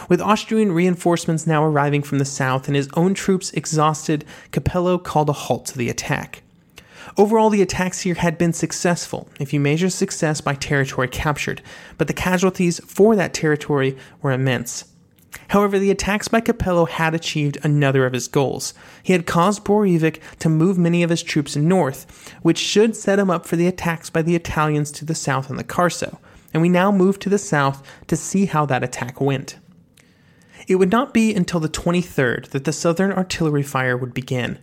With 0.09 0.21
Austrian 0.21 0.71
reinforcements 0.71 1.47
now 1.47 1.63
arriving 1.63 2.03
from 2.03 2.19
the 2.19 2.25
south 2.25 2.67
and 2.67 2.75
his 2.75 2.89
own 2.93 3.13
troops 3.13 3.51
exhausted, 3.51 4.25
Capello 4.51 4.97
called 4.97 5.29
a 5.29 5.33
halt 5.33 5.65
to 5.67 5.77
the 5.77 5.89
attack. 5.89 6.43
Overall, 7.17 7.49
the 7.49 7.61
attacks 7.61 8.01
here 8.01 8.15
had 8.15 8.37
been 8.37 8.53
successful, 8.53 9.27
if 9.39 9.53
you 9.53 9.59
measure 9.59 9.89
success 9.89 10.39
by 10.39 10.55
territory 10.55 11.07
captured, 11.07 11.61
but 11.97 12.07
the 12.07 12.13
casualties 12.13 12.79
for 12.85 13.15
that 13.15 13.33
territory 13.33 13.97
were 14.21 14.31
immense. 14.31 14.85
However, 15.49 15.79
the 15.79 15.91
attacks 15.91 16.27
by 16.27 16.41
Capello 16.41 16.87
had 16.87 17.13
achieved 17.13 17.57
another 17.63 18.05
of 18.05 18.13
his 18.13 18.27
goals. 18.27 18.73
He 19.03 19.13
had 19.13 19.25
caused 19.25 19.63
Borojevic 19.63 20.19
to 20.39 20.49
move 20.49 20.77
many 20.77 21.03
of 21.03 21.09
his 21.09 21.23
troops 21.23 21.55
north, 21.55 22.33
which 22.41 22.57
should 22.57 22.95
set 22.95 23.19
him 23.19 23.29
up 23.29 23.45
for 23.45 23.55
the 23.55 23.67
attacks 23.67 24.09
by 24.09 24.21
the 24.21 24.35
Italians 24.35 24.91
to 24.93 25.05
the 25.05 25.15
south 25.15 25.49
on 25.49 25.57
the 25.57 25.63
Carso. 25.63 26.19
And 26.53 26.61
we 26.61 26.69
now 26.69 26.91
move 26.91 27.17
to 27.19 27.29
the 27.29 27.37
south 27.37 27.85
to 28.07 28.15
see 28.15 28.45
how 28.45 28.65
that 28.67 28.83
attack 28.83 29.19
went. 29.19 29.57
It 30.67 30.75
would 30.75 30.91
not 30.91 31.13
be 31.13 31.33
until 31.33 31.59
the 31.59 31.69
23rd 31.69 32.49
that 32.49 32.65
the 32.65 32.73
Southern 32.73 33.11
artillery 33.11 33.63
fire 33.63 33.97
would 33.97 34.13
begin. 34.13 34.59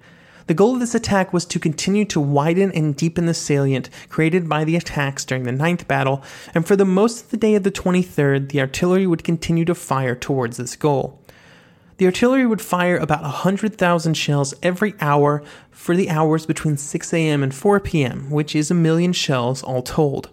The 0.49 0.55
goal 0.55 0.75
of 0.75 0.81
this 0.81 0.95
attack 0.95 1.33
was 1.33 1.45
to 1.45 1.59
continue 1.59 2.07
to 2.07 2.21
widen 2.21 2.73
and 2.73 2.97
deepen 2.97 3.27
the 3.27 3.35
salient 3.35 3.91
created 4.09 4.49
by 4.49 4.65
the 4.65 4.77
attacks 4.77 5.27
during 5.27 5.45
the 5.45 5.53
Ninth 5.53 5.87
Battle, 5.87 6.23
and 6.55 6.67
for 6.67 6.75
the 6.75 6.87
most 6.87 7.25
of 7.25 7.31
the 7.31 7.37
day 7.37 7.55
of 7.55 7.65
the 7.65 7.71
23rd, 7.71 8.49
the 8.49 8.61
artillery 8.61 9.07
would 9.07 9.25
continue 9.25 9.67
to 9.67 9.75
fire 9.75 10.15
towards 10.15 10.57
this 10.57 10.75
goal. 10.75 11.21
The 11.99 12.07
artillery 12.07 12.47
would 12.47 12.63
fire 12.63 12.97
about 12.97 13.23
100,000 13.23 14.15
shells 14.15 14.55
every 14.63 14.95
hour 15.01 15.43
for 15.71 15.95
the 15.95 16.09
hours 16.09 16.47
between 16.47 16.77
6 16.79 17.13
a.m. 17.13 17.43
and 17.43 17.55
4 17.55 17.81
p.m., 17.81 18.31
which 18.31 18.57
is 18.57 18.71
a 18.71 18.75
million 18.75 19.13
shells 19.13 19.63
all 19.63 19.83
told. 19.83 20.31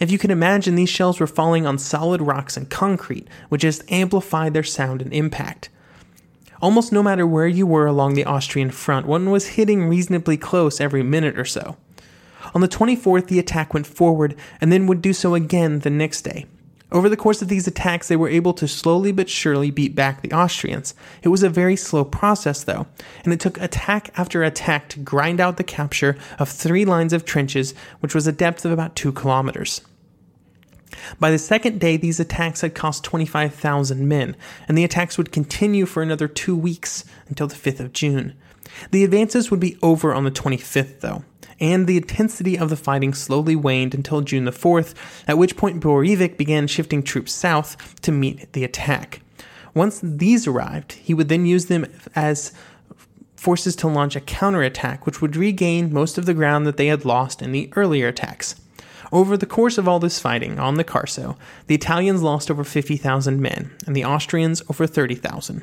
If 0.00 0.10
you 0.10 0.18
can 0.18 0.30
imagine, 0.30 0.74
these 0.74 0.88
shells 0.88 1.20
were 1.20 1.26
falling 1.26 1.66
on 1.66 1.78
solid 1.78 2.20
rocks 2.20 2.56
and 2.56 2.68
concrete, 2.68 3.28
which 3.48 3.62
just 3.62 3.90
amplified 3.90 4.52
their 4.52 4.62
sound 4.62 5.00
and 5.00 5.12
impact. 5.12 5.68
Almost 6.60 6.92
no 6.92 7.02
matter 7.02 7.26
where 7.26 7.46
you 7.46 7.66
were 7.66 7.86
along 7.86 8.14
the 8.14 8.24
Austrian 8.24 8.70
front, 8.70 9.06
one 9.06 9.30
was 9.30 9.48
hitting 9.48 9.88
reasonably 9.88 10.36
close 10.36 10.80
every 10.80 11.02
minute 11.02 11.38
or 11.38 11.44
so. 11.44 11.76
On 12.54 12.60
the 12.60 12.68
24th, 12.68 13.26
the 13.26 13.38
attack 13.38 13.74
went 13.74 13.86
forward 13.86 14.36
and 14.60 14.72
then 14.72 14.86
would 14.86 15.02
do 15.02 15.12
so 15.12 15.34
again 15.34 15.80
the 15.80 15.90
next 15.90 16.22
day. 16.22 16.46
Over 16.92 17.08
the 17.08 17.16
course 17.16 17.42
of 17.42 17.48
these 17.48 17.66
attacks, 17.66 18.06
they 18.06 18.16
were 18.16 18.28
able 18.28 18.52
to 18.54 18.68
slowly 18.68 19.10
but 19.10 19.28
surely 19.28 19.72
beat 19.72 19.96
back 19.96 20.22
the 20.22 20.32
Austrians. 20.32 20.94
It 21.22 21.28
was 21.28 21.42
a 21.42 21.48
very 21.48 21.74
slow 21.74 22.04
process, 22.04 22.62
though, 22.62 22.86
and 23.24 23.32
it 23.32 23.40
took 23.40 23.60
attack 23.60 24.10
after 24.16 24.44
attack 24.44 24.88
to 24.90 25.00
grind 25.00 25.40
out 25.40 25.56
the 25.56 25.64
capture 25.64 26.16
of 26.38 26.48
three 26.48 26.84
lines 26.84 27.12
of 27.12 27.24
trenches, 27.24 27.74
which 27.98 28.14
was 28.14 28.28
a 28.28 28.32
depth 28.32 28.64
of 28.64 28.70
about 28.70 28.94
two 28.94 29.10
kilometers. 29.10 29.80
By 31.18 31.32
the 31.32 31.38
second 31.38 31.80
day, 31.80 31.96
these 31.96 32.20
attacks 32.20 32.60
had 32.60 32.76
cost 32.76 33.02
25,000 33.02 34.06
men, 34.06 34.36
and 34.68 34.78
the 34.78 34.84
attacks 34.84 35.18
would 35.18 35.32
continue 35.32 35.86
for 35.86 36.02
another 36.02 36.28
two 36.28 36.56
weeks 36.56 37.04
until 37.28 37.48
the 37.48 37.56
5th 37.56 37.80
of 37.80 37.92
June. 37.92 38.34
The 38.92 39.02
advances 39.02 39.50
would 39.50 39.60
be 39.60 39.76
over 39.82 40.14
on 40.14 40.24
the 40.24 40.30
25th, 40.30 41.00
though 41.00 41.24
and 41.60 41.86
the 41.86 41.96
intensity 41.96 42.58
of 42.58 42.70
the 42.70 42.76
fighting 42.76 43.14
slowly 43.14 43.56
waned 43.56 43.94
until 43.94 44.20
June 44.20 44.44
the 44.44 44.50
4th, 44.50 44.94
at 45.26 45.38
which 45.38 45.56
point 45.56 45.82
Borojevic 45.82 46.36
began 46.36 46.66
shifting 46.66 47.02
troops 47.02 47.32
south 47.32 48.00
to 48.02 48.12
meet 48.12 48.52
the 48.52 48.64
attack. 48.64 49.20
Once 49.74 50.00
these 50.02 50.46
arrived, 50.46 50.92
he 50.94 51.14
would 51.14 51.28
then 51.28 51.46
use 51.46 51.66
them 51.66 51.86
as 52.14 52.52
forces 53.36 53.76
to 53.76 53.86
launch 53.86 54.16
a 54.16 54.20
counterattack, 54.20 55.04
which 55.06 55.20
would 55.20 55.36
regain 55.36 55.92
most 55.92 56.18
of 56.18 56.26
the 56.26 56.34
ground 56.34 56.66
that 56.66 56.78
they 56.78 56.86
had 56.86 57.04
lost 57.04 57.42
in 57.42 57.52
the 57.52 57.70
earlier 57.76 58.08
attacks. 58.08 58.56
Over 59.12 59.36
the 59.36 59.46
course 59.46 59.78
of 59.78 59.86
all 59.86 60.00
this 60.00 60.18
fighting 60.18 60.58
on 60.58 60.76
the 60.76 60.84
Carso, 60.84 61.36
the 61.66 61.74
Italians 61.74 62.22
lost 62.22 62.50
over 62.50 62.64
50,000 62.64 63.40
men, 63.40 63.70
and 63.86 63.94
the 63.94 64.04
Austrians 64.04 64.62
over 64.68 64.86
30,000. 64.86 65.62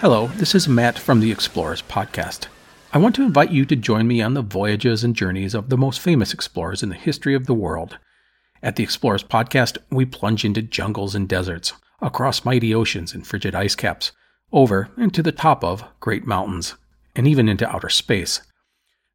Hello, 0.00 0.28
this 0.36 0.54
is 0.54 0.68
Matt 0.68 0.96
from 0.96 1.18
the 1.18 1.32
Explorers 1.32 1.82
Podcast. 1.82 2.46
I 2.92 2.98
want 2.98 3.16
to 3.16 3.24
invite 3.24 3.50
you 3.50 3.64
to 3.64 3.74
join 3.74 4.06
me 4.06 4.22
on 4.22 4.34
the 4.34 4.42
voyages 4.42 5.02
and 5.02 5.12
journeys 5.12 5.54
of 5.54 5.70
the 5.70 5.76
most 5.76 5.98
famous 5.98 6.32
explorers 6.32 6.84
in 6.84 6.88
the 6.88 6.94
history 6.94 7.34
of 7.34 7.46
the 7.46 7.54
world. 7.54 7.98
At 8.62 8.76
the 8.76 8.84
Explorers 8.84 9.24
Podcast, 9.24 9.76
we 9.90 10.04
plunge 10.04 10.44
into 10.44 10.62
jungles 10.62 11.16
and 11.16 11.28
deserts, 11.28 11.72
across 12.00 12.44
mighty 12.44 12.72
oceans 12.72 13.12
and 13.12 13.26
frigid 13.26 13.56
ice 13.56 13.74
caps, 13.74 14.12
over 14.52 14.88
and 14.96 15.12
to 15.14 15.22
the 15.22 15.32
top 15.32 15.64
of 15.64 15.82
great 15.98 16.24
mountains, 16.24 16.76
and 17.16 17.26
even 17.26 17.48
into 17.48 17.68
outer 17.68 17.88
space. 17.88 18.40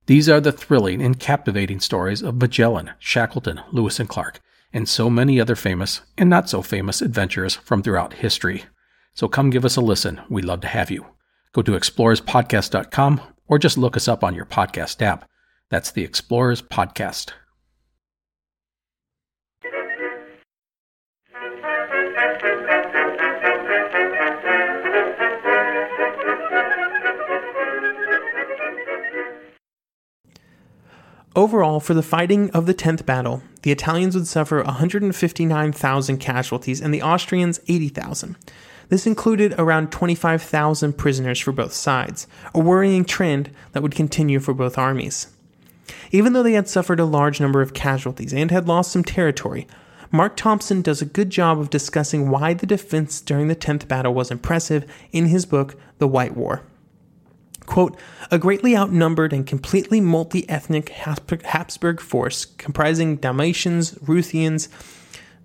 These 0.08 0.28
are 0.28 0.42
the 0.42 0.52
thrilling 0.52 1.02
and 1.02 1.18
captivating 1.18 1.80
stories 1.80 2.22
of 2.22 2.42
Magellan, 2.42 2.92
Shackleton, 3.00 3.62
Lewis 3.72 4.02
and 4.02 4.10
Clark, 4.10 4.42
and 4.74 4.90
so 4.90 5.10
many 5.10 5.40
other 5.40 5.56
famous 5.56 6.02
and 6.18 6.30
not 6.30 6.50
so 6.50 6.62
famous 6.62 7.02
adventurers 7.02 7.56
from 7.56 7.84
throughout 7.84 8.14
history. 8.14 8.66
So 9.14 9.28
come 9.28 9.50
give 9.50 9.66
us 9.66 9.76
a 9.76 9.82
listen. 9.82 10.22
We'd 10.30 10.46
love 10.46 10.62
to 10.62 10.68
have 10.68 10.90
you. 10.90 11.06
Go 11.54 11.62
to 11.62 11.72
explorerspodcast.com 11.74 13.22
or 13.48 13.60
just 13.60 13.78
look 13.78 13.96
us 13.96 14.08
up 14.08 14.24
on 14.24 14.34
your 14.34 14.46
podcast 14.46 15.02
app. 15.02 15.30
That's 15.70 15.92
the 15.92 16.04
Explorers 16.04 16.62
Podcast. 16.62 17.32
Overall, 31.36 31.80
for 31.80 31.96
the 31.96 32.04
fighting 32.04 32.52
of 32.52 32.68
the 32.68 32.76
10th 32.76 33.08
battle, 33.08 33.42
the 33.64 33.72
Italians 33.72 34.14
would 34.14 34.28
suffer 34.28 34.62
159,000 34.62 36.18
casualties 36.18 36.80
and 36.80 36.94
the 36.94 37.02
Austrians 37.02 37.60
80,000. 37.68 38.36
This 38.90 39.08
included 39.08 39.56
around 39.58 39.92
25,000 39.92 40.94
prisoners 40.94 41.40
for 41.40 41.52
both 41.52 41.74
sides, 41.74 42.28
a 42.54 42.60
worrying 42.60 43.04
trend 43.04 43.50
that 43.72 43.82
would 43.82 43.96
continue 43.96 44.40
for 44.40 44.54
both 44.54 44.78
armies. 44.78 45.28
Even 46.12 46.34
though 46.34 46.44
they 46.44 46.54
had 46.54 46.70
suffered 46.70 47.00
a 47.00 47.06
large 47.06 47.42
number 47.42 47.64
of 47.64 47.74
casualties 47.74 48.34
and 48.34 48.52
had 48.52 48.68
lost 48.68 48.92
some 48.92 49.04
territory, 49.04 49.68
Mark 50.12 50.38
Thompson 50.38 50.84
does 50.84 51.02
a 51.02 51.06
good 51.06 51.32
job 51.32 51.60
of 51.60 51.72
discussing 51.72 52.30
why 52.30 52.54
the 52.54 52.68
defense 52.68 53.20
during 53.20 53.48
the 53.48 53.56
10th 53.56 53.88
battle 53.88 54.14
was 54.14 54.30
impressive 54.30 54.86
in 55.12 55.26
his 55.26 55.48
book, 55.48 55.76
The 55.98 56.08
White 56.08 56.38
War. 56.38 56.62
Quote, 57.66 57.98
a 58.30 58.38
greatly 58.38 58.76
outnumbered 58.76 59.34
and 59.34 59.46
completely 59.48 60.02
multi 60.02 60.48
ethnic 60.50 60.90
Habsburg 60.90 62.00
force 62.00 62.46
comprising 62.46 63.18
Dalmatians, 63.18 63.98
Ruthenians, 64.02 64.70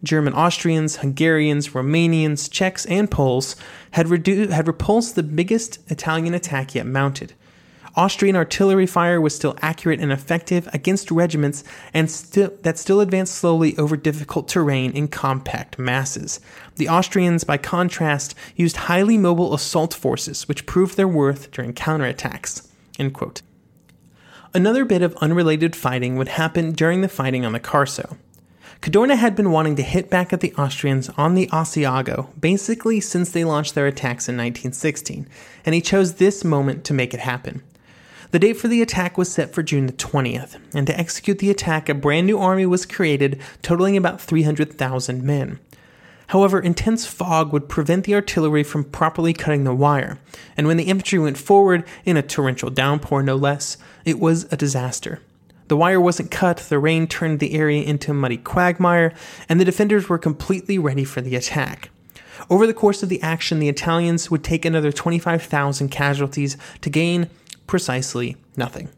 German 0.03 0.35
Austrians, 0.35 0.97
Hungarians, 0.97 1.71
Romanians, 1.71 2.51
Czechs, 2.51 2.87
and 2.87 3.11
Poles 3.11 3.57
had, 3.93 4.07
redu- 4.07 4.51
had 4.51 4.67
repulsed 4.67 5.15
the 5.15 5.23
biggest 5.23 5.79
Italian 5.91 6.35
attack 6.35 6.75
yet 6.75 6.87
mounted. 6.87 7.35
Austrian 7.99 8.37
artillery 8.37 8.87
fire 8.87 9.21
was 9.21 9.35
still 9.35 9.59
accurate 9.61 9.99
and 9.99 10.13
effective 10.13 10.69
against 10.73 11.11
regiments 11.11 11.65
and 11.93 12.09
that 12.09 12.79
still 12.79 13.01
advanced 13.01 13.35
slowly 13.35 13.77
over 13.77 13.97
difficult 13.97 14.47
terrain 14.47 14.93
in 14.93 15.09
compact 15.09 15.81
masses. 15.81 16.39
The 16.77 16.89
Austrians, 16.89 17.43
by 17.43 17.57
contrast, 17.57 18.37
used 18.55 18.77
highly 18.77 19.19
mobile 19.19 19.53
assault 19.53 19.95
forces, 19.95 20.47
which 20.47 20.65
proved 20.65 20.97
their 20.97 21.09
worth 21.09 21.51
during 21.51 21.73
counterattacks. 21.73 22.69
Another 24.55 24.85
bit 24.85 25.03
of 25.03 25.17
unrelated 25.17 25.75
fighting 25.75 26.15
would 26.17 26.29
happen 26.29 26.71
during 26.71 27.01
the 27.01 27.09
fighting 27.09 27.45
on 27.45 27.53
the 27.53 27.59
Carso. 27.59 28.17
Cadorna 28.81 29.17
had 29.17 29.35
been 29.35 29.51
wanting 29.51 29.75
to 29.75 29.83
hit 29.83 30.09
back 30.09 30.33
at 30.33 30.39
the 30.39 30.55
Austrians 30.55 31.09
on 31.17 31.35
the 31.35 31.49
Asiago 31.49 32.29
basically 32.39 33.01
since 33.01 33.31
they 33.31 33.45
launched 33.45 33.75
their 33.75 33.89
attacks 33.89 34.29
in 34.29 34.37
1916, 34.37 35.29
and 35.67 35.75
he 35.75 35.81
chose 35.81 36.15
this 36.15 36.45
moment 36.45 36.85
to 36.85 36.95
make 36.95 37.13
it 37.13 37.19
happen. 37.19 37.61
The 38.31 38.39
date 38.39 38.59
for 38.59 38.69
the 38.69 38.83
attack 38.83 39.17
was 39.17 39.33
set 39.33 39.55
for 39.55 39.63
June 39.63 39.87
the 39.87 39.93
20th, 39.95 40.59
and 40.75 40.87
to 40.87 40.99
execute 40.99 41.39
the 41.39 41.49
attack, 41.49 41.89
a 41.89 41.95
brand 41.95 42.27
new 42.27 42.39
army 42.39 42.67
was 42.67 42.85
created, 42.85 43.41
totaling 43.63 43.97
about 43.97 44.21
300,000 44.21 45.23
men. 45.23 45.59
However, 46.27 46.61
intense 46.61 47.07
fog 47.07 47.55
would 47.55 47.71
prevent 47.71 48.05
the 48.05 48.15
artillery 48.15 48.63
from 48.63 48.85
properly 48.85 49.33
cutting 49.33 49.65
the 49.65 49.75
wire, 49.75 50.19
and 50.59 50.67
when 50.67 50.77
the 50.77 50.85
infantry 50.85 51.19
went 51.19 51.39
forward, 51.39 51.85
in 52.05 52.19
a 52.19 52.23
torrential 52.23 52.69
downpour 52.69 53.23
no 53.23 53.35
less, 53.35 53.79
it 54.05 54.21
was 54.21 54.45
a 54.53 54.59
disaster. 54.59 55.23
The 55.69 55.77
wire 55.79 56.01
wasn't 56.01 56.31
cut, 56.31 56.59
the 56.59 56.79
rain 56.79 57.07
turned 57.07 57.41
the 57.41 57.55
area 57.55 57.83
into 57.83 58.11
a 58.11 58.15
muddy 58.15 58.37
quagmire, 58.37 59.15
and 59.49 59.59
the 59.59 59.65
defenders 59.65 60.11
were 60.11 60.19
completely 60.19 60.79
ready 60.79 61.05
for 61.05 61.23
the 61.23 61.35
attack. 61.35 61.89
Over 62.51 62.67
the 62.67 62.75
course 62.75 63.03
of 63.03 63.09
the 63.09 63.23
action, 63.23 63.59
the 63.59 63.71
Italians 63.71 64.31
would 64.31 64.45
take 64.45 64.67
another 64.67 64.93
25,000 64.93 65.89
casualties 65.89 66.59
to 66.83 66.91
gain 66.91 67.31
precisely 67.69 68.37
nothing. 68.57 68.89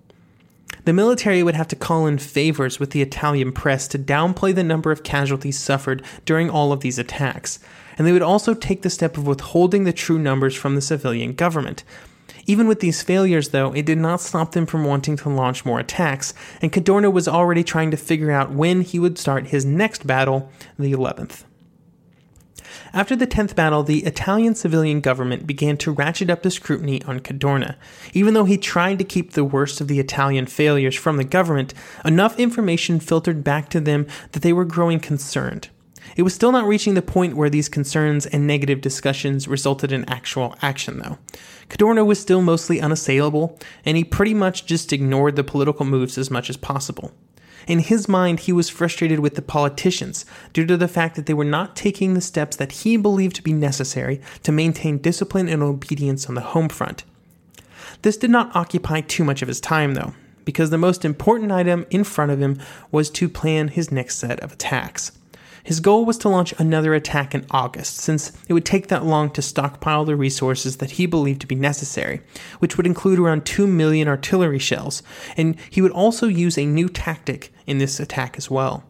The 0.85 0.95
military 0.95 1.43
would 1.43 1.57
have 1.57 1.69
to 1.69 1.77
call 1.77 2.07
in 2.07 2.17
favors 2.17 2.81
with 2.81 2.93
the 2.93 3.03
Italian 3.03 3.53
press 3.53 3.87
to 3.89 3.99
downplay 3.99 4.55
the 4.55 4.65
number 4.65 4.91
of 4.91 5.03
casualties 5.03 5.59
suffered 5.59 6.03
during 6.25 6.49
all 6.49 6.73
of 6.73 6.81
these 6.81 6.99
attacks, 6.99 7.59
and 7.99 8.07
they 8.07 8.13
would 8.13 8.23
also 8.23 8.55
take 8.55 8.81
the 8.81 8.89
step 8.89 9.19
of 9.19 9.27
withholding 9.27 9.85
the 9.85 9.93
true 9.93 10.19
numbers 10.19 10.55
from 10.55 10.75
the 10.75 10.81
civilian 10.81 11.35
government. 11.35 11.85
Even 12.47 12.67
with 12.67 12.81
these 12.81 13.03
failures, 13.03 13.51
though, 13.51 13.73
it 13.73 13.85
did 13.85 13.99
not 13.99 14.21
stop 14.21 14.53
them 14.53 14.65
from 14.65 14.85
wanting 14.85 15.17
to 15.19 15.29
launch 15.29 15.67
more 15.67 15.79
attacks, 15.79 16.33
and 16.63 16.73
Cadorna 16.73 17.13
was 17.13 17.29
already 17.29 17.63
trying 17.63 17.91
to 17.91 17.97
figure 17.99 18.31
out 18.31 18.53
when 18.53 18.81
he 18.81 18.99
would 18.99 19.19
start 19.19 19.49
his 19.49 19.67
next 19.67 20.07
battle, 20.07 20.51
the 20.79 20.93
11th. 20.93 21.45
After 22.93 23.15
the 23.15 23.27
10th 23.27 23.55
battle, 23.55 23.83
the 23.83 24.05
Italian 24.05 24.55
civilian 24.55 25.01
government 25.01 25.47
began 25.47 25.77
to 25.79 25.93
ratchet 25.93 26.31
up 26.31 26.43
the 26.43 26.51
scrutiny 26.51 27.03
on 27.05 27.21
Cadorna. 27.21 27.77
Even 28.13 28.35
though 28.35 28.45
he 28.45 28.59
tried 28.59 28.99
to 28.99 29.05
keep 29.05 29.33
the 29.33 29.45
worst 29.45 29.81
of 29.81 29.89
the 29.89 30.01
Italian 30.01 30.47
failures 30.47 30.97
from 30.97 31.17
the 31.17 31.25
government, 31.25 31.75
enough 32.05 32.39
information 32.39 33.01
filtered 33.01 33.45
back 33.45 33.69
to 33.71 33.81
them 33.81 34.07
that 34.33 34.43
they 34.43 34.53
were 34.53 34.65
growing 34.65 35.01
concerned. 35.01 35.69
It 36.17 36.23
was 36.23 36.35
still 36.35 36.53
not 36.53 36.67
reaching 36.67 36.95
the 36.95 37.03
point 37.03 37.37
where 37.37 37.51
these 37.51 37.69
concerns 37.69 38.27
and 38.27 38.47
negative 38.47 38.81
discussions 38.81 39.47
resulted 39.47 39.93
in 39.93 40.09
actual 40.09 40.57
action, 40.61 40.99
though. 40.99 41.19
Cadorna 41.69 42.05
was 42.05 42.21
still 42.21 42.43
mostly 42.43 42.81
unassailable, 42.81 43.59
and 43.85 43.97
he 43.97 44.05
pretty 44.05 44.35
much 44.35 44.67
just 44.67 44.93
ignored 44.93 45.37
the 45.37 45.45
political 45.45 45.87
moves 45.87 46.19
as 46.19 46.31
much 46.31 46.51
as 46.51 46.57
possible. 46.57 47.13
In 47.67 47.81
his 47.81 48.09
mind, 48.09 48.41
he 48.41 48.53
was 48.53 48.69
frustrated 48.69 49.21
with 49.21 49.35
the 49.35 49.43
politicians 49.43 50.25
due 50.53 50.67
to 50.67 50.77
the 50.77 50.89
fact 50.89 51.17
that 51.17 51.27
they 51.27 51.35
were 51.35 51.45
not 51.45 51.77
taking 51.77 52.15
the 52.15 52.21
steps 52.21 52.57
that 52.57 52.73
he 52.73 52.97
believed 52.97 53.37
to 53.37 53.43
be 53.43 53.53
necessary 53.53 54.21
to 54.43 54.53
maintain 54.53 54.99
discipline 54.99 55.49
and 55.49 55.63
obedience 55.63 56.29
on 56.29 56.35
the 56.35 56.41
home 56.41 56.69
front. 56.69 57.05
This 58.03 58.17
did 58.17 58.31
not 58.31 58.55
occupy 58.55 59.03
too 59.03 59.25
much 59.25 59.43
of 59.43 59.49
his 59.49 59.61
time, 59.61 59.95
though, 59.95 60.15
because 60.45 60.71
the 60.71 60.79
most 60.79 61.05
important 61.05 61.53
item 61.53 61.87
in 61.91 62.05
front 62.05 62.31
of 62.31 62.41
him 62.41 62.59
was 62.91 63.11
to 63.11 63.29
plan 63.29 63.69
his 63.69 63.93
next 63.93 64.17
set 64.17 64.41
of 64.41 64.53
attacks. 64.53 65.13
His 65.71 65.79
goal 65.79 66.05
was 66.05 66.19
to 66.19 66.29
launch 66.29 66.53
another 66.59 66.95
attack 66.95 67.33
in 67.33 67.47
August, 67.53 67.99
since 67.99 68.33
it 68.49 68.55
would 68.55 68.65
take 68.65 68.89
that 68.89 69.05
long 69.05 69.31
to 69.31 69.41
stockpile 69.41 70.05
the 70.05 70.17
resources 70.17 70.79
that 70.79 70.91
he 70.91 71.07
believed 71.07 71.41
to 71.43 71.47
be 71.47 71.55
necessary, 71.55 72.23
which 72.59 72.77
would 72.77 72.89
include 72.89 73.21
around 73.21 73.47
2 73.47 73.69
million 73.69 74.09
artillery 74.09 74.59
shells, 74.59 75.05
and 75.37 75.55
he 75.71 75.81
would 75.81 75.93
also 75.93 76.27
use 76.27 76.59
a 76.59 76.67
new 76.67 76.89
tactic 76.89 77.53
in 77.69 77.79
this 77.79 78.01
attack 78.01 78.37
as 78.37 78.51
well. 78.51 78.83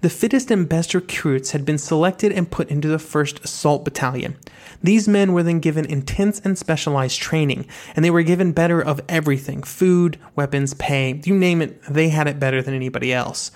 The 0.00 0.08
fittest 0.08 0.48
and 0.52 0.68
best 0.68 0.94
recruits 0.94 1.50
had 1.50 1.64
been 1.64 1.76
selected 1.76 2.30
and 2.30 2.52
put 2.52 2.70
into 2.70 2.86
the 2.86 2.98
1st 2.98 3.42
Assault 3.42 3.84
Battalion. 3.84 4.36
These 4.80 5.08
men 5.08 5.32
were 5.32 5.42
then 5.42 5.58
given 5.58 5.86
intense 5.86 6.38
and 6.44 6.56
specialized 6.56 7.20
training, 7.20 7.66
and 7.96 8.04
they 8.04 8.12
were 8.12 8.22
given 8.22 8.52
better 8.52 8.80
of 8.80 9.00
everything 9.08 9.64
food, 9.64 10.20
weapons, 10.36 10.72
pay, 10.74 11.20
you 11.24 11.36
name 11.36 11.60
it, 11.60 11.82
they 11.82 12.10
had 12.10 12.28
it 12.28 12.38
better 12.38 12.62
than 12.62 12.74
anybody 12.74 13.12
else. 13.12 13.50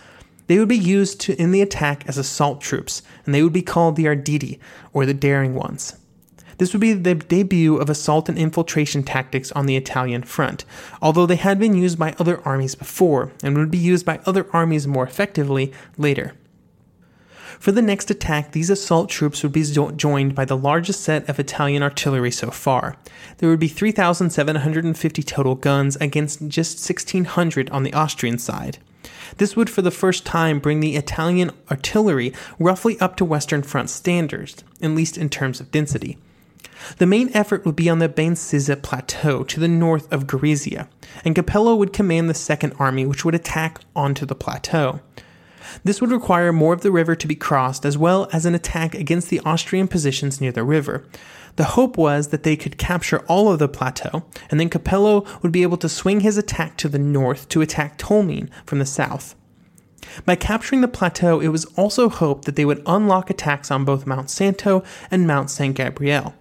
They 0.50 0.58
would 0.58 0.66
be 0.66 0.76
used 0.76 1.20
to, 1.20 1.40
in 1.40 1.52
the 1.52 1.62
attack 1.62 2.02
as 2.08 2.18
assault 2.18 2.60
troops, 2.60 3.02
and 3.24 3.32
they 3.32 3.44
would 3.44 3.52
be 3.52 3.62
called 3.62 3.94
the 3.94 4.06
Arditi, 4.06 4.58
or 4.92 5.06
the 5.06 5.14
Daring 5.14 5.54
Ones. 5.54 5.94
This 6.58 6.72
would 6.72 6.80
be 6.80 6.92
the 6.92 7.14
debut 7.14 7.76
of 7.76 7.88
assault 7.88 8.28
and 8.28 8.36
infiltration 8.36 9.04
tactics 9.04 9.52
on 9.52 9.66
the 9.66 9.76
Italian 9.76 10.24
front, 10.24 10.64
although 11.00 11.24
they 11.24 11.36
had 11.36 11.60
been 11.60 11.74
used 11.76 12.00
by 12.00 12.16
other 12.18 12.40
armies 12.44 12.74
before, 12.74 13.30
and 13.44 13.56
would 13.56 13.70
be 13.70 13.78
used 13.78 14.04
by 14.04 14.18
other 14.26 14.48
armies 14.52 14.88
more 14.88 15.04
effectively 15.04 15.72
later. 15.96 16.32
For 17.60 17.70
the 17.70 17.80
next 17.80 18.10
attack, 18.10 18.50
these 18.50 18.70
assault 18.70 19.08
troops 19.08 19.44
would 19.44 19.52
be 19.52 19.62
joined 19.62 20.34
by 20.34 20.46
the 20.46 20.56
largest 20.56 21.02
set 21.02 21.28
of 21.28 21.38
Italian 21.38 21.84
artillery 21.84 22.32
so 22.32 22.50
far. 22.50 22.96
There 23.38 23.50
would 23.50 23.60
be 23.60 23.68
3,750 23.68 25.22
total 25.22 25.54
guns 25.54 25.94
against 25.94 26.48
just 26.48 26.78
1,600 26.90 27.70
on 27.70 27.84
the 27.84 27.92
Austrian 27.92 28.38
side. 28.38 28.78
This 29.36 29.56
would, 29.56 29.70
for 29.70 29.82
the 29.82 29.90
first 29.90 30.26
time, 30.26 30.58
bring 30.58 30.80
the 30.80 30.96
Italian 30.96 31.50
artillery 31.70 32.32
roughly 32.58 32.98
up 33.00 33.16
to 33.16 33.24
Western 33.24 33.62
Front 33.62 33.90
standards, 33.90 34.64
at 34.82 34.90
least 34.90 35.16
in 35.18 35.28
terms 35.28 35.60
of 35.60 35.70
density. 35.70 36.18
The 36.98 37.06
main 37.06 37.30
effort 37.34 37.64
would 37.66 37.76
be 37.76 37.90
on 37.90 37.98
the 37.98 38.08
Bainsizza 38.08 38.82
Plateau 38.82 39.44
to 39.44 39.60
the 39.60 39.68
north 39.68 40.10
of 40.12 40.26
Gorizia, 40.26 40.88
and 41.24 41.34
Capello 41.34 41.76
would 41.76 41.92
command 41.92 42.28
the 42.30 42.34
Second 42.34 42.74
Army, 42.78 43.04
which 43.04 43.24
would 43.24 43.34
attack 43.34 43.80
onto 43.94 44.24
the 44.24 44.34
plateau. 44.34 45.00
This 45.84 46.00
would 46.00 46.10
require 46.10 46.52
more 46.52 46.72
of 46.72 46.80
the 46.80 46.90
river 46.90 47.14
to 47.14 47.26
be 47.26 47.36
crossed, 47.36 47.84
as 47.84 47.98
well 47.98 48.28
as 48.32 48.46
an 48.46 48.54
attack 48.54 48.94
against 48.94 49.28
the 49.28 49.40
Austrian 49.40 49.88
positions 49.88 50.40
near 50.40 50.52
the 50.52 50.64
river. 50.64 51.04
The 51.56 51.64
hope 51.64 51.96
was 51.96 52.28
that 52.28 52.42
they 52.42 52.56
could 52.56 52.78
capture 52.78 53.20
all 53.26 53.52
of 53.52 53.58
the 53.58 53.68
plateau, 53.68 54.24
and 54.50 54.58
then 54.58 54.70
Capello 54.70 55.26
would 55.42 55.52
be 55.52 55.62
able 55.62 55.76
to 55.78 55.88
swing 55.88 56.20
his 56.20 56.36
attack 56.36 56.76
to 56.78 56.88
the 56.88 56.98
north 56.98 57.48
to 57.50 57.60
attack 57.60 57.98
Tolmin 57.98 58.48
from 58.64 58.78
the 58.78 58.86
south. 58.86 59.34
By 60.24 60.34
capturing 60.34 60.80
the 60.80 60.88
plateau, 60.88 61.40
it 61.40 61.48
was 61.48 61.66
also 61.76 62.08
hoped 62.08 62.44
that 62.44 62.56
they 62.56 62.64
would 62.64 62.82
unlock 62.86 63.30
attacks 63.30 63.70
on 63.70 63.84
both 63.84 64.06
Mount 64.06 64.30
Santo 64.30 64.82
and 65.10 65.26
Mount 65.26 65.50
San 65.50 65.72
Gabriel. 65.72 66.34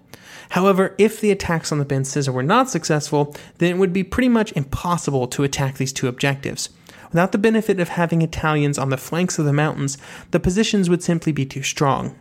However, 0.52 0.96
if 0.98 1.22
the 1.22 1.32
attacks 1.32 1.72
on 1.72 1.78
the 1.78 1.86
Bainsizza 1.86 2.34
were 2.34 2.42
not 2.42 2.70
successful, 2.70 3.36
then 3.60 3.72
it 3.72 3.78
would 3.78 3.94
be 3.94 4.04
pretty 4.04 4.30
much 4.30 4.52
impossible 4.54 5.28
to 5.28 5.44
attack 5.44 5.78
these 5.78 5.94
two 5.94 6.08
objectives. 6.08 6.70
Without 7.10 7.32
the 7.32 7.38
benefit 7.38 7.80
of 7.80 7.90
having 7.90 8.22
Italians 8.22 8.78
on 8.78 8.90
the 8.90 8.98
flanks 8.98 9.38
of 9.38 9.46
the 9.46 9.54
mountains, 9.54 9.98
the 10.32 10.40
positions 10.40 10.90
would 10.90 11.04
simply 11.04 11.32
be 11.32 11.46
too 11.46 11.64
strong. 11.64 12.16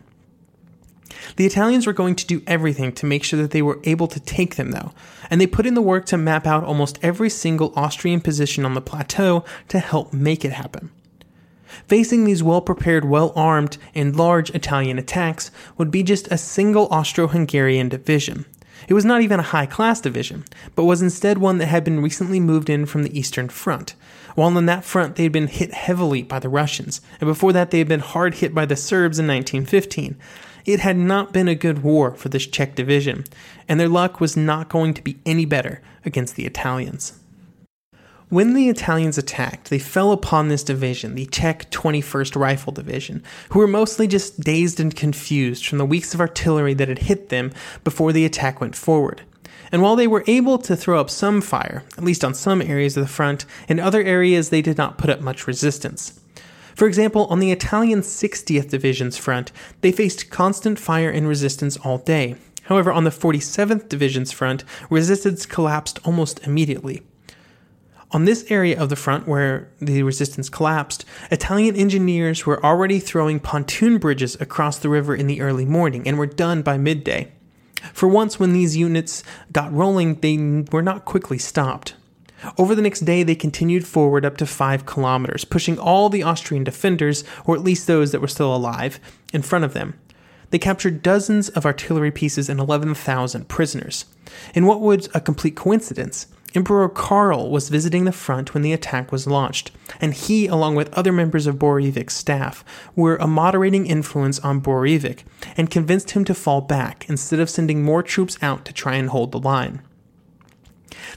The 1.35 1.45
Italians 1.45 1.87
were 1.87 1.93
going 1.93 2.15
to 2.15 2.27
do 2.27 2.41
everything 2.47 2.91
to 2.93 3.05
make 3.05 3.23
sure 3.23 3.41
that 3.41 3.51
they 3.51 3.61
were 3.61 3.79
able 3.83 4.07
to 4.07 4.19
take 4.19 4.55
them, 4.55 4.71
though, 4.71 4.91
and 5.29 5.39
they 5.39 5.47
put 5.47 5.65
in 5.65 5.73
the 5.73 5.81
work 5.81 6.05
to 6.07 6.17
map 6.17 6.45
out 6.45 6.63
almost 6.63 6.99
every 7.01 7.29
single 7.29 7.73
Austrian 7.75 8.21
position 8.21 8.65
on 8.65 8.73
the 8.73 8.81
plateau 8.81 9.43
to 9.69 9.79
help 9.79 10.13
make 10.13 10.43
it 10.45 10.53
happen. 10.53 10.91
Facing 11.87 12.23
these 12.23 12.43
well 12.43 12.61
prepared, 12.61 13.05
well 13.05 13.31
armed, 13.35 13.77
and 13.93 14.15
large 14.15 14.49
Italian 14.51 14.97
attacks 14.97 15.51
would 15.77 15.91
be 15.91 16.03
just 16.03 16.27
a 16.31 16.37
single 16.37 16.87
Austro 16.87 17.27
Hungarian 17.27 17.89
division. 17.89 18.45
It 18.87 18.93
was 18.93 19.05
not 19.05 19.21
even 19.21 19.39
a 19.39 19.43
high 19.43 19.65
class 19.65 19.99
division, 19.99 20.45
but 20.75 20.85
was 20.85 21.01
instead 21.01 21.37
one 21.37 21.57
that 21.57 21.67
had 21.67 21.83
been 21.83 22.01
recently 22.01 22.39
moved 22.39 22.69
in 22.69 22.85
from 22.85 23.03
the 23.03 23.17
Eastern 23.17 23.49
Front. 23.49 23.93
While 24.35 24.55
on 24.55 24.65
that 24.67 24.85
front 24.85 25.15
they 25.15 25.23
had 25.23 25.31
been 25.31 25.47
hit 25.47 25.73
heavily 25.73 26.23
by 26.23 26.39
the 26.39 26.49
Russians, 26.49 27.01
and 27.19 27.27
before 27.27 27.53
that 27.53 27.71
they 27.71 27.79
had 27.79 27.87
been 27.87 27.99
hard 27.99 28.35
hit 28.35 28.55
by 28.55 28.65
the 28.65 28.75
Serbs 28.75 29.19
in 29.19 29.27
1915. 29.27 30.15
It 30.69 30.81
had 30.81 30.97
not 30.97 31.33
been 31.33 31.47
a 31.47 31.55
good 31.55 31.81
war 31.81 32.13
for 32.13 32.29
this 32.29 32.45
Czech 32.45 32.75
division, 32.75 33.23
and 33.67 33.79
their 33.79 33.89
luck 33.89 34.19
was 34.19 34.37
not 34.37 34.69
going 34.69 34.93
to 34.93 35.01
be 35.01 35.17
any 35.25 35.43
better 35.43 35.81
against 36.05 36.35
the 36.35 36.45
Italians. 36.45 37.19
When 38.29 38.53
the 38.53 38.69
Italians 38.69 39.17
attacked, 39.17 39.71
they 39.71 39.79
fell 39.79 40.11
upon 40.11 40.47
this 40.47 40.63
division, 40.63 41.15
the 41.15 41.25
Czech 41.25 41.71
21st 41.71 42.39
Rifle 42.39 42.71
Division, 42.71 43.23
who 43.49 43.57
were 43.57 43.67
mostly 43.67 44.05
just 44.05 44.41
dazed 44.41 44.79
and 44.79 44.95
confused 44.95 45.65
from 45.65 45.79
the 45.79 45.87
weeks 45.87 46.13
of 46.13 46.21
artillery 46.21 46.75
that 46.75 46.87
had 46.87 46.99
hit 46.99 47.29
them 47.29 47.51
before 47.83 48.13
the 48.13 48.23
attack 48.23 48.61
went 48.61 48.75
forward. 48.75 49.23
And 49.71 49.81
while 49.81 49.95
they 49.95 50.05
were 50.05 50.23
able 50.27 50.59
to 50.59 50.75
throw 50.75 50.99
up 50.99 51.09
some 51.09 51.41
fire, 51.41 51.83
at 51.97 52.03
least 52.03 52.23
on 52.23 52.35
some 52.35 52.61
areas 52.61 52.95
of 52.95 53.01
the 53.01 53.09
front, 53.09 53.47
in 53.67 53.79
other 53.79 54.03
areas 54.03 54.49
they 54.49 54.61
did 54.61 54.77
not 54.77 54.99
put 54.99 55.09
up 55.09 55.19
much 55.19 55.47
resistance. 55.47 56.19
For 56.79 56.87
example, 56.87 57.25
on 57.25 57.41
the 57.41 57.51
Italian 57.51 57.99
60th 57.99 58.69
Division's 58.69 59.17
front, 59.17 59.51
they 59.81 59.91
faced 59.91 60.29
constant 60.29 60.79
fire 60.79 61.09
and 61.09 61.27
resistance 61.27 61.75
all 61.75 61.97
day. 61.97 62.37
However, 62.63 62.89
on 62.89 63.03
the 63.03 63.09
47th 63.09 63.89
Division's 63.89 64.31
front, 64.31 64.63
resistance 64.89 65.45
collapsed 65.45 65.99
almost 66.05 66.39
immediately. 66.47 67.01
On 68.11 68.23
this 68.23 68.49
area 68.49 68.79
of 68.79 68.87
the 68.87 68.95
front 68.95 69.27
where 69.27 69.69
the 69.81 70.03
resistance 70.03 70.47
collapsed, 70.47 71.03
Italian 71.29 71.75
engineers 71.75 72.45
were 72.45 72.65
already 72.65 72.99
throwing 72.99 73.41
pontoon 73.41 73.97
bridges 73.97 74.39
across 74.39 74.79
the 74.79 74.87
river 74.87 75.13
in 75.13 75.27
the 75.27 75.41
early 75.41 75.65
morning 75.65 76.07
and 76.07 76.17
were 76.17 76.25
done 76.25 76.61
by 76.61 76.77
midday. 76.77 77.29
For 77.91 78.07
once, 78.07 78.39
when 78.39 78.53
these 78.53 78.77
units 78.77 79.21
got 79.51 79.73
rolling, 79.73 80.21
they 80.21 80.63
were 80.71 80.81
not 80.81 81.03
quickly 81.03 81.39
stopped. 81.39 81.95
Over 82.57 82.75
the 82.75 82.81
next 82.81 83.01
day, 83.01 83.23
they 83.23 83.35
continued 83.35 83.87
forward 83.87 84.25
up 84.25 84.37
to 84.37 84.45
five 84.45 84.85
kilometers, 84.85 85.45
pushing 85.45 85.77
all 85.77 86.09
the 86.09 86.23
Austrian 86.23 86.63
defenders, 86.63 87.23
or 87.45 87.55
at 87.55 87.63
least 87.63 87.87
those 87.87 88.11
that 88.11 88.21
were 88.21 88.27
still 88.27 88.55
alive, 88.55 88.99
in 89.33 89.41
front 89.41 89.65
of 89.65 89.73
them. 89.73 89.99
They 90.51 90.59
captured 90.59 91.03
dozens 91.03 91.49
of 91.49 91.65
artillery 91.65 92.11
pieces 92.11 92.49
and 92.49 92.59
11,000 92.59 93.47
prisoners. 93.47 94.05
In 94.55 94.65
what 94.65 94.81
was 94.81 95.09
a 95.13 95.21
complete 95.21 95.55
coincidence, 95.55 96.27
Emperor 96.55 96.89
Karl 96.89 97.51
was 97.51 97.69
visiting 97.69 98.05
the 98.05 98.11
front 98.11 98.53
when 98.53 98.63
the 98.63 98.73
attack 98.73 99.11
was 99.11 99.27
launched, 99.27 99.71
and 100.01 100.15
he, 100.15 100.47
along 100.47 100.73
with 100.73 100.91
other 100.93 101.11
members 101.11 101.45
of 101.45 101.57
Borojevic's 101.57 102.15
staff, 102.15 102.65
were 102.95 103.17
a 103.17 103.27
moderating 103.27 103.85
influence 103.85 104.39
on 104.39 104.61
Borojevic 104.61 105.19
and 105.55 105.69
convinced 105.69 106.11
him 106.11 106.25
to 106.25 106.33
fall 106.33 106.61
back 106.61 107.07
instead 107.07 107.39
of 107.39 107.51
sending 107.51 107.83
more 107.83 108.01
troops 108.01 108.37
out 108.41 108.65
to 108.65 108.73
try 108.73 108.95
and 108.95 109.09
hold 109.09 109.31
the 109.31 109.39
line. 109.39 109.81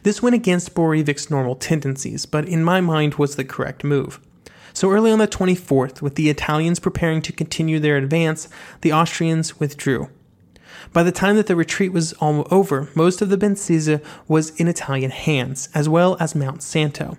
This 0.03 0.23
went 0.23 0.35
against 0.35 0.75
Borojevic's 0.75 1.31
normal 1.31 1.57
tendencies, 1.57 2.27
but 2.27 2.49
in 2.49 2.65
my 2.65 2.81
mind 2.81 3.15
was 3.15 3.37
the 3.37 3.45
correct 3.45 3.85
move. 3.85 4.21
So 4.75 4.91
early 4.91 5.11
on 5.11 5.19
the 5.19 5.29
24th, 5.29 6.01
with 6.01 6.15
the 6.15 6.31
Italians 6.31 6.79
preparing 6.79 7.23
to 7.23 7.33
continue 7.33 7.79
their 7.79 7.97
advance, 7.97 8.49
the 8.81 8.93
Austrians 8.93 9.61
withdrew. 9.61 10.09
By 10.93 11.03
the 11.03 11.13
time 11.13 11.37
that 11.37 11.47
the 11.47 11.57
retreat 11.57 11.93
was 11.93 12.13
all 12.15 12.47
over, 12.51 12.89
most 12.95 13.23
of 13.23 13.29
the 13.29 13.37
Bainsizza 13.37 14.03
was 14.29 14.51
in 14.57 14.69
Italian 14.69 15.11
hands, 15.11 15.69
as 15.75 15.89
well 15.89 16.17
as 16.21 16.35
Mount 16.35 16.63
Santo. 16.63 17.19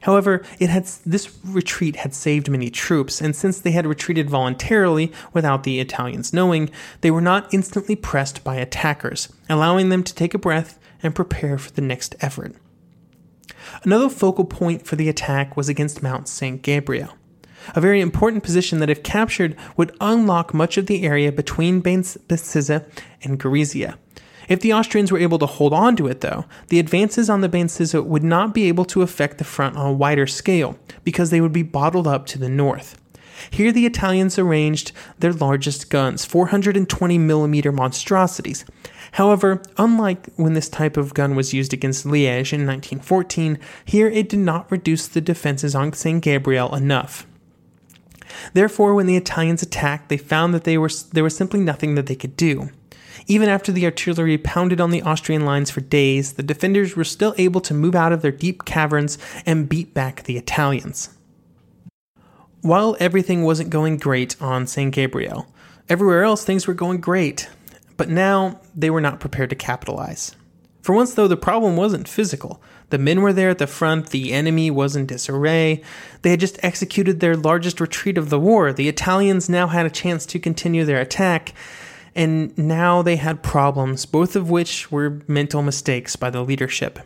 However, 0.00 0.42
it 0.58 0.70
had 0.70 0.86
this 1.04 1.36
retreat 1.44 1.96
had 1.96 2.14
saved 2.14 2.50
many 2.50 2.70
troops, 2.70 3.20
and 3.20 3.36
since 3.36 3.60
they 3.60 3.72
had 3.72 3.86
retreated 3.86 4.30
voluntarily 4.30 5.12
without 5.32 5.64
the 5.64 5.80
Italians 5.80 6.32
knowing, 6.32 6.70
they 7.02 7.10
were 7.10 7.20
not 7.20 7.52
instantly 7.52 7.96
pressed 7.96 8.42
by 8.42 8.56
attackers, 8.56 9.28
allowing 9.48 9.88
them 9.88 10.02
to 10.02 10.14
take 10.14 10.34
a 10.34 10.38
breath 10.38 10.78
and 11.02 11.14
prepare 11.14 11.58
for 11.58 11.70
the 11.72 11.82
next 11.82 12.14
effort. 12.20 12.54
Another 13.82 14.08
focal 14.08 14.44
point 14.44 14.86
for 14.86 14.96
the 14.96 15.08
attack 15.08 15.56
was 15.56 15.68
against 15.68 16.02
Mount 16.02 16.28
St. 16.28 16.62
Gabriel 16.62 17.14
a 17.74 17.80
very 17.80 18.00
important 18.00 18.42
position 18.42 18.80
that, 18.80 18.90
if 18.90 19.02
captured, 19.02 19.56
would 19.76 19.94
unlock 20.00 20.54
much 20.54 20.76
of 20.76 20.86
the 20.86 21.04
area 21.04 21.32
between 21.32 21.82
Bainsizza 21.82 22.86
and 23.22 23.38
Gorizia. 23.38 23.96
If 24.50 24.60
the 24.60 24.74
Austrians 24.74 25.12
were 25.12 25.18
able 25.18 25.38
to 25.38 25.46
hold 25.46 25.72
on 25.72 25.94
to 25.94 26.08
it, 26.08 26.22
though, 26.22 26.44
the 26.68 26.80
advances 26.80 27.30
on 27.30 27.40
the 27.40 27.48
Bainsizza 27.48 28.04
would 28.04 28.24
not 28.24 28.52
be 28.52 28.66
able 28.66 28.84
to 28.86 29.02
affect 29.02 29.38
the 29.38 29.44
front 29.44 29.76
on 29.76 29.86
a 29.86 29.92
wider 29.92 30.26
scale 30.26 30.76
because 31.04 31.30
they 31.30 31.40
would 31.40 31.52
be 31.52 31.62
bottled 31.62 32.08
up 32.08 32.26
to 32.26 32.38
the 32.38 32.48
north. 32.48 33.00
Here, 33.48 33.70
the 33.70 33.86
Italians 33.86 34.40
arranged 34.40 34.90
their 35.20 35.32
largest 35.32 35.88
guns, 35.88 36.24
420 36.24 37.16
millimeter 37.16 37.70
monstrosities. 37.70 38.64
However, 39.12 39.62
unlike 39.78 40.26
when 40.34 40.54
this 40.54 40.68
type 40.68 40.96
of 40.96 41.14
gun 41.14 41.36
was 41.36 41.54
used 41.54 41.72
against 41.72 42.04
Liège 42.04 42.52
in 42.52 42.66
1914, 42.66 43.56
here 43.84 44.08
it 44.08 44.28
did 44.28 44.40
not 44.40 44.70
reduce 44.70 45.06
the 45.06 45.20
defenses 45.20 45.76
on 45.76 45.92
St. 45.92 46.20
Gabriel 46.20 46.74
enough. 46.74 47.24
Therefore, 48.52 48.94
when 48.94 49.06
the 49.06 49.16
Italians 49.16 49.62
attacked, 49.62 50.08
they 50.08 50.16
found 50.16 50.52
that 50.54 50.64
they 50.64 50.76
were, 50.76 50.90
there 51.12 51.24
was 51.24 51.36
simply 51.36 51.60
nothing 51.60 51.94
that 51.94 52.06
they 52.06 52.16
could 52.16 52.36
do. 52.36 52.70
Even 53.26 53.48
after 53.48 53.72
the 53.72 53.84
artillery 53.84 54.38
pounded 54.38 54.80
on 54.80 54.90
the 54.90 55.02
Austrian 55.02 55.44
lines 55.44 55.70
for 55.70 55.80
days, 55.80 56.34
the 56.34 56.42
defenders 56.42 56.96
were 56.96 57.04
still 57.04 57.34
able 57.38 57.60
to 57.60 57.74
move 57.74 57.94
out 57.94 58.12
of 58.12 58.22
their 58.22 58.32
deep 58.32 58.64
caverns 58.64 59.18
and 59.46 59.68
beat 59.68 59.94
back 59.94 60.22
the 60.22 60.36
Italians. 60.36 61.10
While 62.62 62.96
everything 63.00 63.42
wasn't 63.42 63.70
going 63.70 63.96
great 63.96 64.40
on 64.40 64.66
St. 64.66 64.92
Gabriel, 64.92 65.46
everywhere 65.88 66.24
else 66.24 66.44
things 66.44 66.66
were 66.66 66.74
going 66.74 67.00
great, 67.00 67.48
but 67.96 68.08
now 68.08 68.60
they 68.74 68.90
were 68.90 69.00
not 69.00 69.20
prepared 69.20 69.50
to 69.50 69.56
capitalize. 69.56 70.36
For 70.82 70.94
once, 70.94 71.14
though, 71.14 71.28
the 71.28 71.36
problem 71.36 71.76
wasn't 71.76 72.08
physical. 72.08 72.62
The 72.88 72.98
men 72.98 73.20
were 73.20 73.32
there 73.32 73.50
at 73.50 73.58
the 73.58 73.66
front, 73.66 74.10
the 74.10 74.32
enemy 74.32 74.70
was 74.70 74.96
in 74.96 75.06
disarray. 75.06 75.82
They 76.22 76.30
had 76.30 76.40
just 76.40 76.62
executed 76.64 77.20
their 77.20 77.36
largest 77.36 77.80
retreat 77.80 78.18
of 78.18 78.30
the 78.30 78.40
war. 78.40 78.72
The 78.72 78.88
Italians 78.88 79.48
now 79.48 79.68
had 79.68 79.86
a 79.86 79.90
chance 79.90 80.26
to 80.26 80.38
continue 80.38 80.84
their 80.84 81.00
attack, 81.00 81.54
and 82.14 82.56
now 82.58 83.02
they 83.02 83.16
had 83.16 83.42
problems, 83.42 84.06
both 84.06 84.36
of 84.36 84.50
which 84.50 84.90
were 84.90 85.20
mental 85.26 85.62
mistakes 85.62 86.16
by 86.16 86.30
the 86.30 86.42
leadership. 86.42 86.98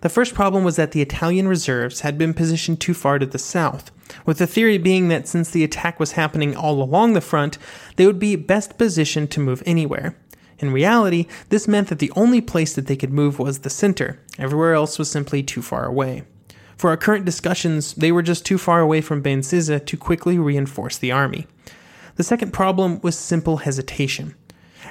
The 0.00 0.08
first 0.08 0.34
problem 0.34 0.64
was 0.64 0.76
that 0.76 0.92
the 0.92 1.02
Italian 1.02 1.46
reserves 1.46 2.00
had 2.00 2.18
been 2.18 2.34
positioned 2.34 2.80
too 2.80 2.94
far 2.94 3.18
to 3.18 3.26
the 3.26 3.38
south, 3.38 3.92
with 4.26 4.38
the 4.38 4.46
theory 4.46 4.78
being 4.78 5.08
that 5.08 5.28
since 5.28 5.50
the 5.50 5.64
attack 5.64 5.98
was 6.00 6.12
happening 6.12 6.56
all 6.56 6.82
along 6.82 7.12
the 7.12 7.20
front, 7.20 7.58
they 7.96 8.06
would 8.06 8.18
be 8.18 8.36
best 8.36 8.78
positioned 8.78 9.30
to 9.30 9.40
move 9.40 9.62
anywhere. 9.64 10.16
In 10.58 10.72
reality, 10.72 11.26
this 11.48 11.66
meant 11.66 11.88
that 11.88 11.98
the 11.98 12.12
only 12.14 12.40
place 12.40 12.74
that 12.74 12.86
they 12.86 12.96
could 12.96 13.12
move 13.12 13.38
was 13.38 13.60
the 13.60 13.70
center. 13.70 14.20
Everywhere 14.38 14.74
else 14.74 14.98
was 14.98 15.10
simply 15.10 15.42
too 15.42 15.62
far 15.62 15.86
away. 15.86 16.22
For 16.76 16.90
our 16.90 16.96
current 16.96 17.24
discussions, 17.24 17.94
they 17.94 18.12
were 18.12 18.22
just 18.22 18.46
too 18.46 18.58
far 18.58 18.80
away 18.80 19.00
from 19.00 19.22
Bainsizza 19.22 19.84
to 19.84 19.96
quickly 19.96 20.38
reinforce 20.38 20.98
the 20.98 21.12
army. 21.12 21.46
The 22.22 22.26
second 22.26 22.52
problem 22.52 23.00
was 23.02 23.18
simple 23.18 23.56
hesitation. 23.56 24.36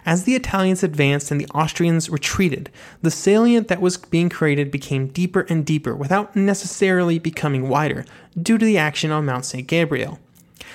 As 0.06 0.26
the 0.26 0.36
Italians 0.36 0.84
advanced 0.84 1.32
and 1.32 1.40
the 1.40 1.48
Austrians 1.56 2.10
retreated, 2.10 2.70
the 3.04 3.10
salient 3.10 3.70
that 3.70 3.80
was 3.80 3.96
being 3.96 4.28
created 4.28 4.70
became 4.70 5.08
deeper 5.08 5.46
and 5.48 5.66
deeper 5.66 5.96
without 5.96 6.36
necessarily 6.36 7.20
becoming 7.20 7.70
wider 7.70 8.04
due 8.38 8.58
to 8.58 8.66
the 8.66 8.78
action 8.78 9.12
on 9.12 9.26
Mount 9.28 9.46
St. 9.46 9.66
Gabriel. 9.66 10.20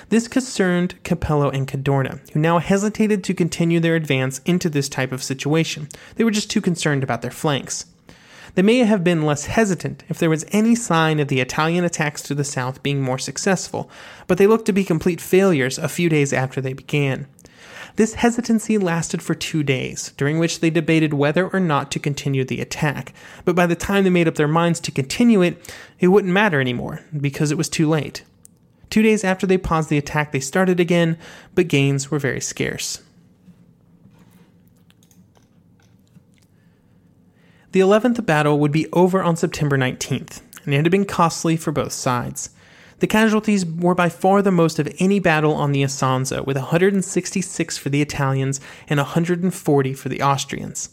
This 0.09 0.27
concerned 0.27 0.95
Capello 1.03 1.53
and 1.53 1.67
Cadorna, 1.67 2.27
who 2.31 2.39
now 2.39 2.57
hesitated 2.57 3.23
to 3.25 3.35
continue 3.35 3.79
their 3.79 3.95
advance 3.95 4.41
into 4.43 4.67
this 4.67 4.89
type 4.89 5.11
of 5.11 5.21
situation. 5.21 5.87
They 6.15 6.23
were 6.23 6.31
just 6.31 6.49
too 6.49 6.59
concerned 6.59 7.03
about 7.03 7.21
their 7.21 7.29
flanks. 7.29 7.85
They 8.57 8.63
may 8.63 8.79
have 8.79 9.03
been 9.03 9.21
less 9.21 9.45
hesitant 9.45 10.03
if 10.09 10.17
there 10.17 10.31
was 10.31 10.43
any 10.51 10.73
sign 10.73 11.19
of 11.19 11.27
the 11.27 11.41
Italian 11.41 11.85
attacks 11.85 12.23
to 12.23 12.33
the 12.33 12.43
south 12.43 12.81
being 12.81 13.03
more 13.03 13.19
successful, 13.19 13.87
but 14.25 14.39
they 14.39 14.47
looked 14.47 14.65
to 14.65 14.73
be 14.73 14.83
complete 14.83 15.21
failures 15.21 15.77
a 15.77 15.87
few 15.87 16.09
days 16.09 16.33
after 16.33 16.59
they 16.59 16.73
began. 16.73 17.27
This 17.97 18.15
hesitancy 18.15 18.79
lasted 18.79 19.21
for 19.21 19.35
two 19.35 19.61
days, 19.61 20.11
during 20.17 20.39
which 20.39 20.59
they 20.59 20.71
debated 20.71 21.13
whether 21.13 21.47
or 21.47 21.59
not 21.59 21.91
to 21.91 21.99
continue 21.99 22.43
the 22.43 22.59
attack. 22.59 23.13
But 23.45 23.55
by 23.55 23.67
the 23.67 23.75
time 23.75 24.03
they 24.03 24.09
made 24.09 24.27
up 24.27 24.33
their 24.33 24.47
minds 24.47 24.79
to 24.79 24.91
continue 24.91 25.43
it, 25.43 25.71
it 25.99 26.07
wouldn't 26.07 26.33
matter 26.33 26.59
anymore, 26.59 27.01
because 27.15 27.51
it 27.51 27.59
was 27.59 27.69
too 27.69 27.87
late. 27.87 28.23
Two 28.89 29.03
days 29.03 29.23
after 29.23 29.45
they 29.45 29.59
paused 29.59 29.91
the 29.91 29.99
attack, 29.99 30.31
they 30.31 30.39
started 30.39 30.79
again, 30.79 31.19
but 31.53 31.67
gains 31.67 32.09
were 32.09 32.17
very 32.17 32.41
scarce. 32.41 33.03
The 37.77 37.83
11th 37.83 38.25
battle 38.25 38.57
would 38.57 38.71
be 38.71 38.87
over 38.91 39.21
on 39.21 39.35
September 39.35 39.77
19th, 39.77 40.41
and 40.65 40.73
it 40.73 40.77
had 40.77 40.89
been 40.89 41.05
costly 41.05 41.55
for 41.55 41.71
both 41.71 41.91
sides. 41.91 42.49
The 43.01 43.05
casualties 43.05 43.67
were 43.67 43.93
by 43.93 44.09
far 44.09 44.41
the 44.41 44.49
most 44.49 44.79
of 44.79 44.91
any 44.97 45.19
battle 45.19 45.53
on 45.53 45.73
the 45.73 45.83
Isonzo, 45.83 46.43
with 46.43 46.57
166 46.57 47.77
for 47.77 47.89
the 47.89 48.01
Italians 48.01 48.59
and 48.89 48.97
140 48.99 49.93
for 49.93 50.09
the 50.09 50.23
Austrians. 50.23 50.89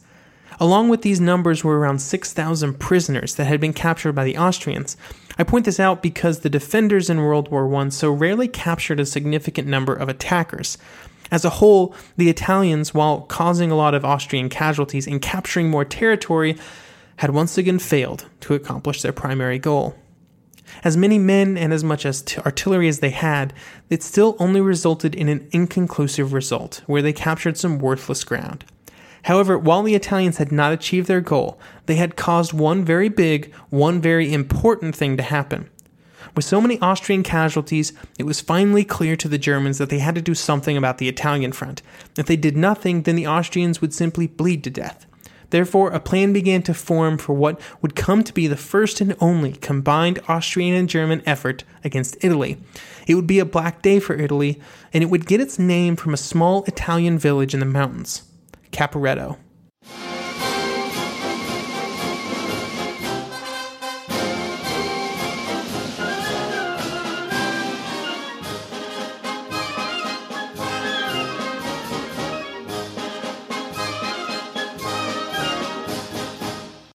Along 0.60 0.88
with 0.88 1.02
these 1.02 1.20
numbers 1.20 1.64
were 1.64 1.78
around 1.78 2.00
6,000 2.00 2.78
prisoners 2.78 3.34
that 3.34 3.46
had 3.46 3.60
been 3.60 3.72
captured 3.72 4.12
by 4.12 4.24
the 4.24 4.38
Austrians. 4.38 4.96
I 5.36 5.42
point 5.42 5.64
this 5.64 5.80
out 5.80 6.02
because 6.02 6.40
the 6.40 6.50
defenders 6.50 7.10
in 7.10 7.18
World 7.18 7.50
War 7.50 7.72
I 7.74 7.88
so 7.88 8.10
rarely 8.12 8.46
captured 8.46 9.00
a 9.00 9.06
significant 9.06 9.66
number 9.66 9.94
of 9.94 10.08
attackers. 10.08 10.78
As 11.30 11.44
a 11.44 11.50
whole, 11.50 11.94
the 12.16 12.28
Italians, 12.28 12.94
while 12.94 13.22
causing 13.22 13.70
a 13.70 13.76
lot 13.76 13.94
of 13.94 14.04
Austrian 14.04 14.48
casualties 14.48 15.06
and 15.06 15.20
capturing 15.20 15.70
more 15.70 15.84
territory, 15.84 16.56
had 17.16 17.30
once 17.30 17.58
again 17.58 17.78
failed 17.78 18.26
to 18.40 18.54
accomplish 18.54 19.02
their 19.02 19.12
primary 19.12 19.58
goal. 19.58 19.96
As 20.82 20.96
many 20.96 21.18
men 21.18 21.56
and 21.56 21.72
as 21.72 21.84
much 21.84 22.04
as 22.06 22.22
t- 22.22 22.40
artillery 22.40 22.88
as 22.88 23.00
they 23.00 23.10
had, 23.10 23.52
it 23.90 24.02
still 24.02 24.36
only 24.38 24.60
resulted 24.60 25.14
in 25.14 25.28
an 25.28 25.48
inconclusive 25.52 26.32
result, 26.32 26.82
where 26.86 27.02
they 27.02 27.12
captured 27.12 27.56
some 27.56 27.78
worthless 27.78 28.24
ground. 28.24 28.64
However, 29.24 29.58
while 29.58 29.82
the 29.82 29.94
Italians 29.94 30.37
had 30.37 30.52
not 30.52 30.72
achieved 30.72 31.08
their 31.08 31.22
goal, 31.22 31.58
they 31.87 31.96
had 31.96 32.16
caused 32.16 32.52
one 32.52 32.84
very 32.84 33.08
big, 33.08 33.54
one 33.70 34.00
very 34.00 34.32
important 34.32 34.94
thing 34.94 35.16
to 35.16 35.22
happen. 35.22 35.70
With 36.37 36.44
so 36.44 36.60
many 36.60 36.78
Austrian 36.80 37.22
casualties, 37.22 37.94
it 38.18 38.24
was 38.24 38.42
finally 38.42 38.84
clear 38.84 39.16
to 39.16 39.28
the 39.28 39.38
Germans 39.38 39.78
that 39.78 39.88
they 39.88 40.00
had 40.00 40.14
to 40.16 40.20
do 40.20 40.34
something 40.34 40.76
about 40.76 40.98
the 40.98 41.08
Italian 41.08 41.52
front. 41.52 41.80
If 42.18 42.26
they 42.26 42.37
did 42.37 42.56
nothing, 42.56 43.02
then 43.02 43.16
the 43.16 43.26
Austrians 43.26 43.80
would 43.80 43.94
simply 43.94 44.26
bleed 44.26 44.62
to 44.64 44.70
death. 44.70 45.06
Therefore, 45.48 45.90
a 45.90 46.00
plan 46.00 46.34
began 46.34 46.62
to 46.62 46.74
form 46.74 47.16
for 47.16 47.32
what 47.32 47.58
would 47.80 47.94
come 47.94 48.24
to 48.24 48.32
be 48.32 48.46
the 48.46 48.56
first 48.56 49.00
and 49.00 49.16
only 49.20 49.52
combined 49.52 50.18
Austrian 50.28 50.74
and 50.74 50.88
German 50.88 51.22
effort 51.24 51.64
against 51.82 52.22
Italy. 52.22 52.58
It 53.06 53.14
would 53.14 53.26
be 53.26 53.38
a 53.38 53.46
black 53.46 53.80
day 53.80 54.00
for 54.00 54.14
Italy, 54.16 54.60
and 54.92 55.02
it 55.02 55.08
would 55.08 55.26
get 55.26 55.40
its 55.40 55.58
name 55.58 55.96
from 55.96 56.12
a 56.12 56.18
small 56.18 56.64
Italian 56.64 57.18
village 57.18 57.54
in 57.54 57.60
the 57.60 57.66
mountains. 57.66 58.22
Caporetto. 58.74 59.38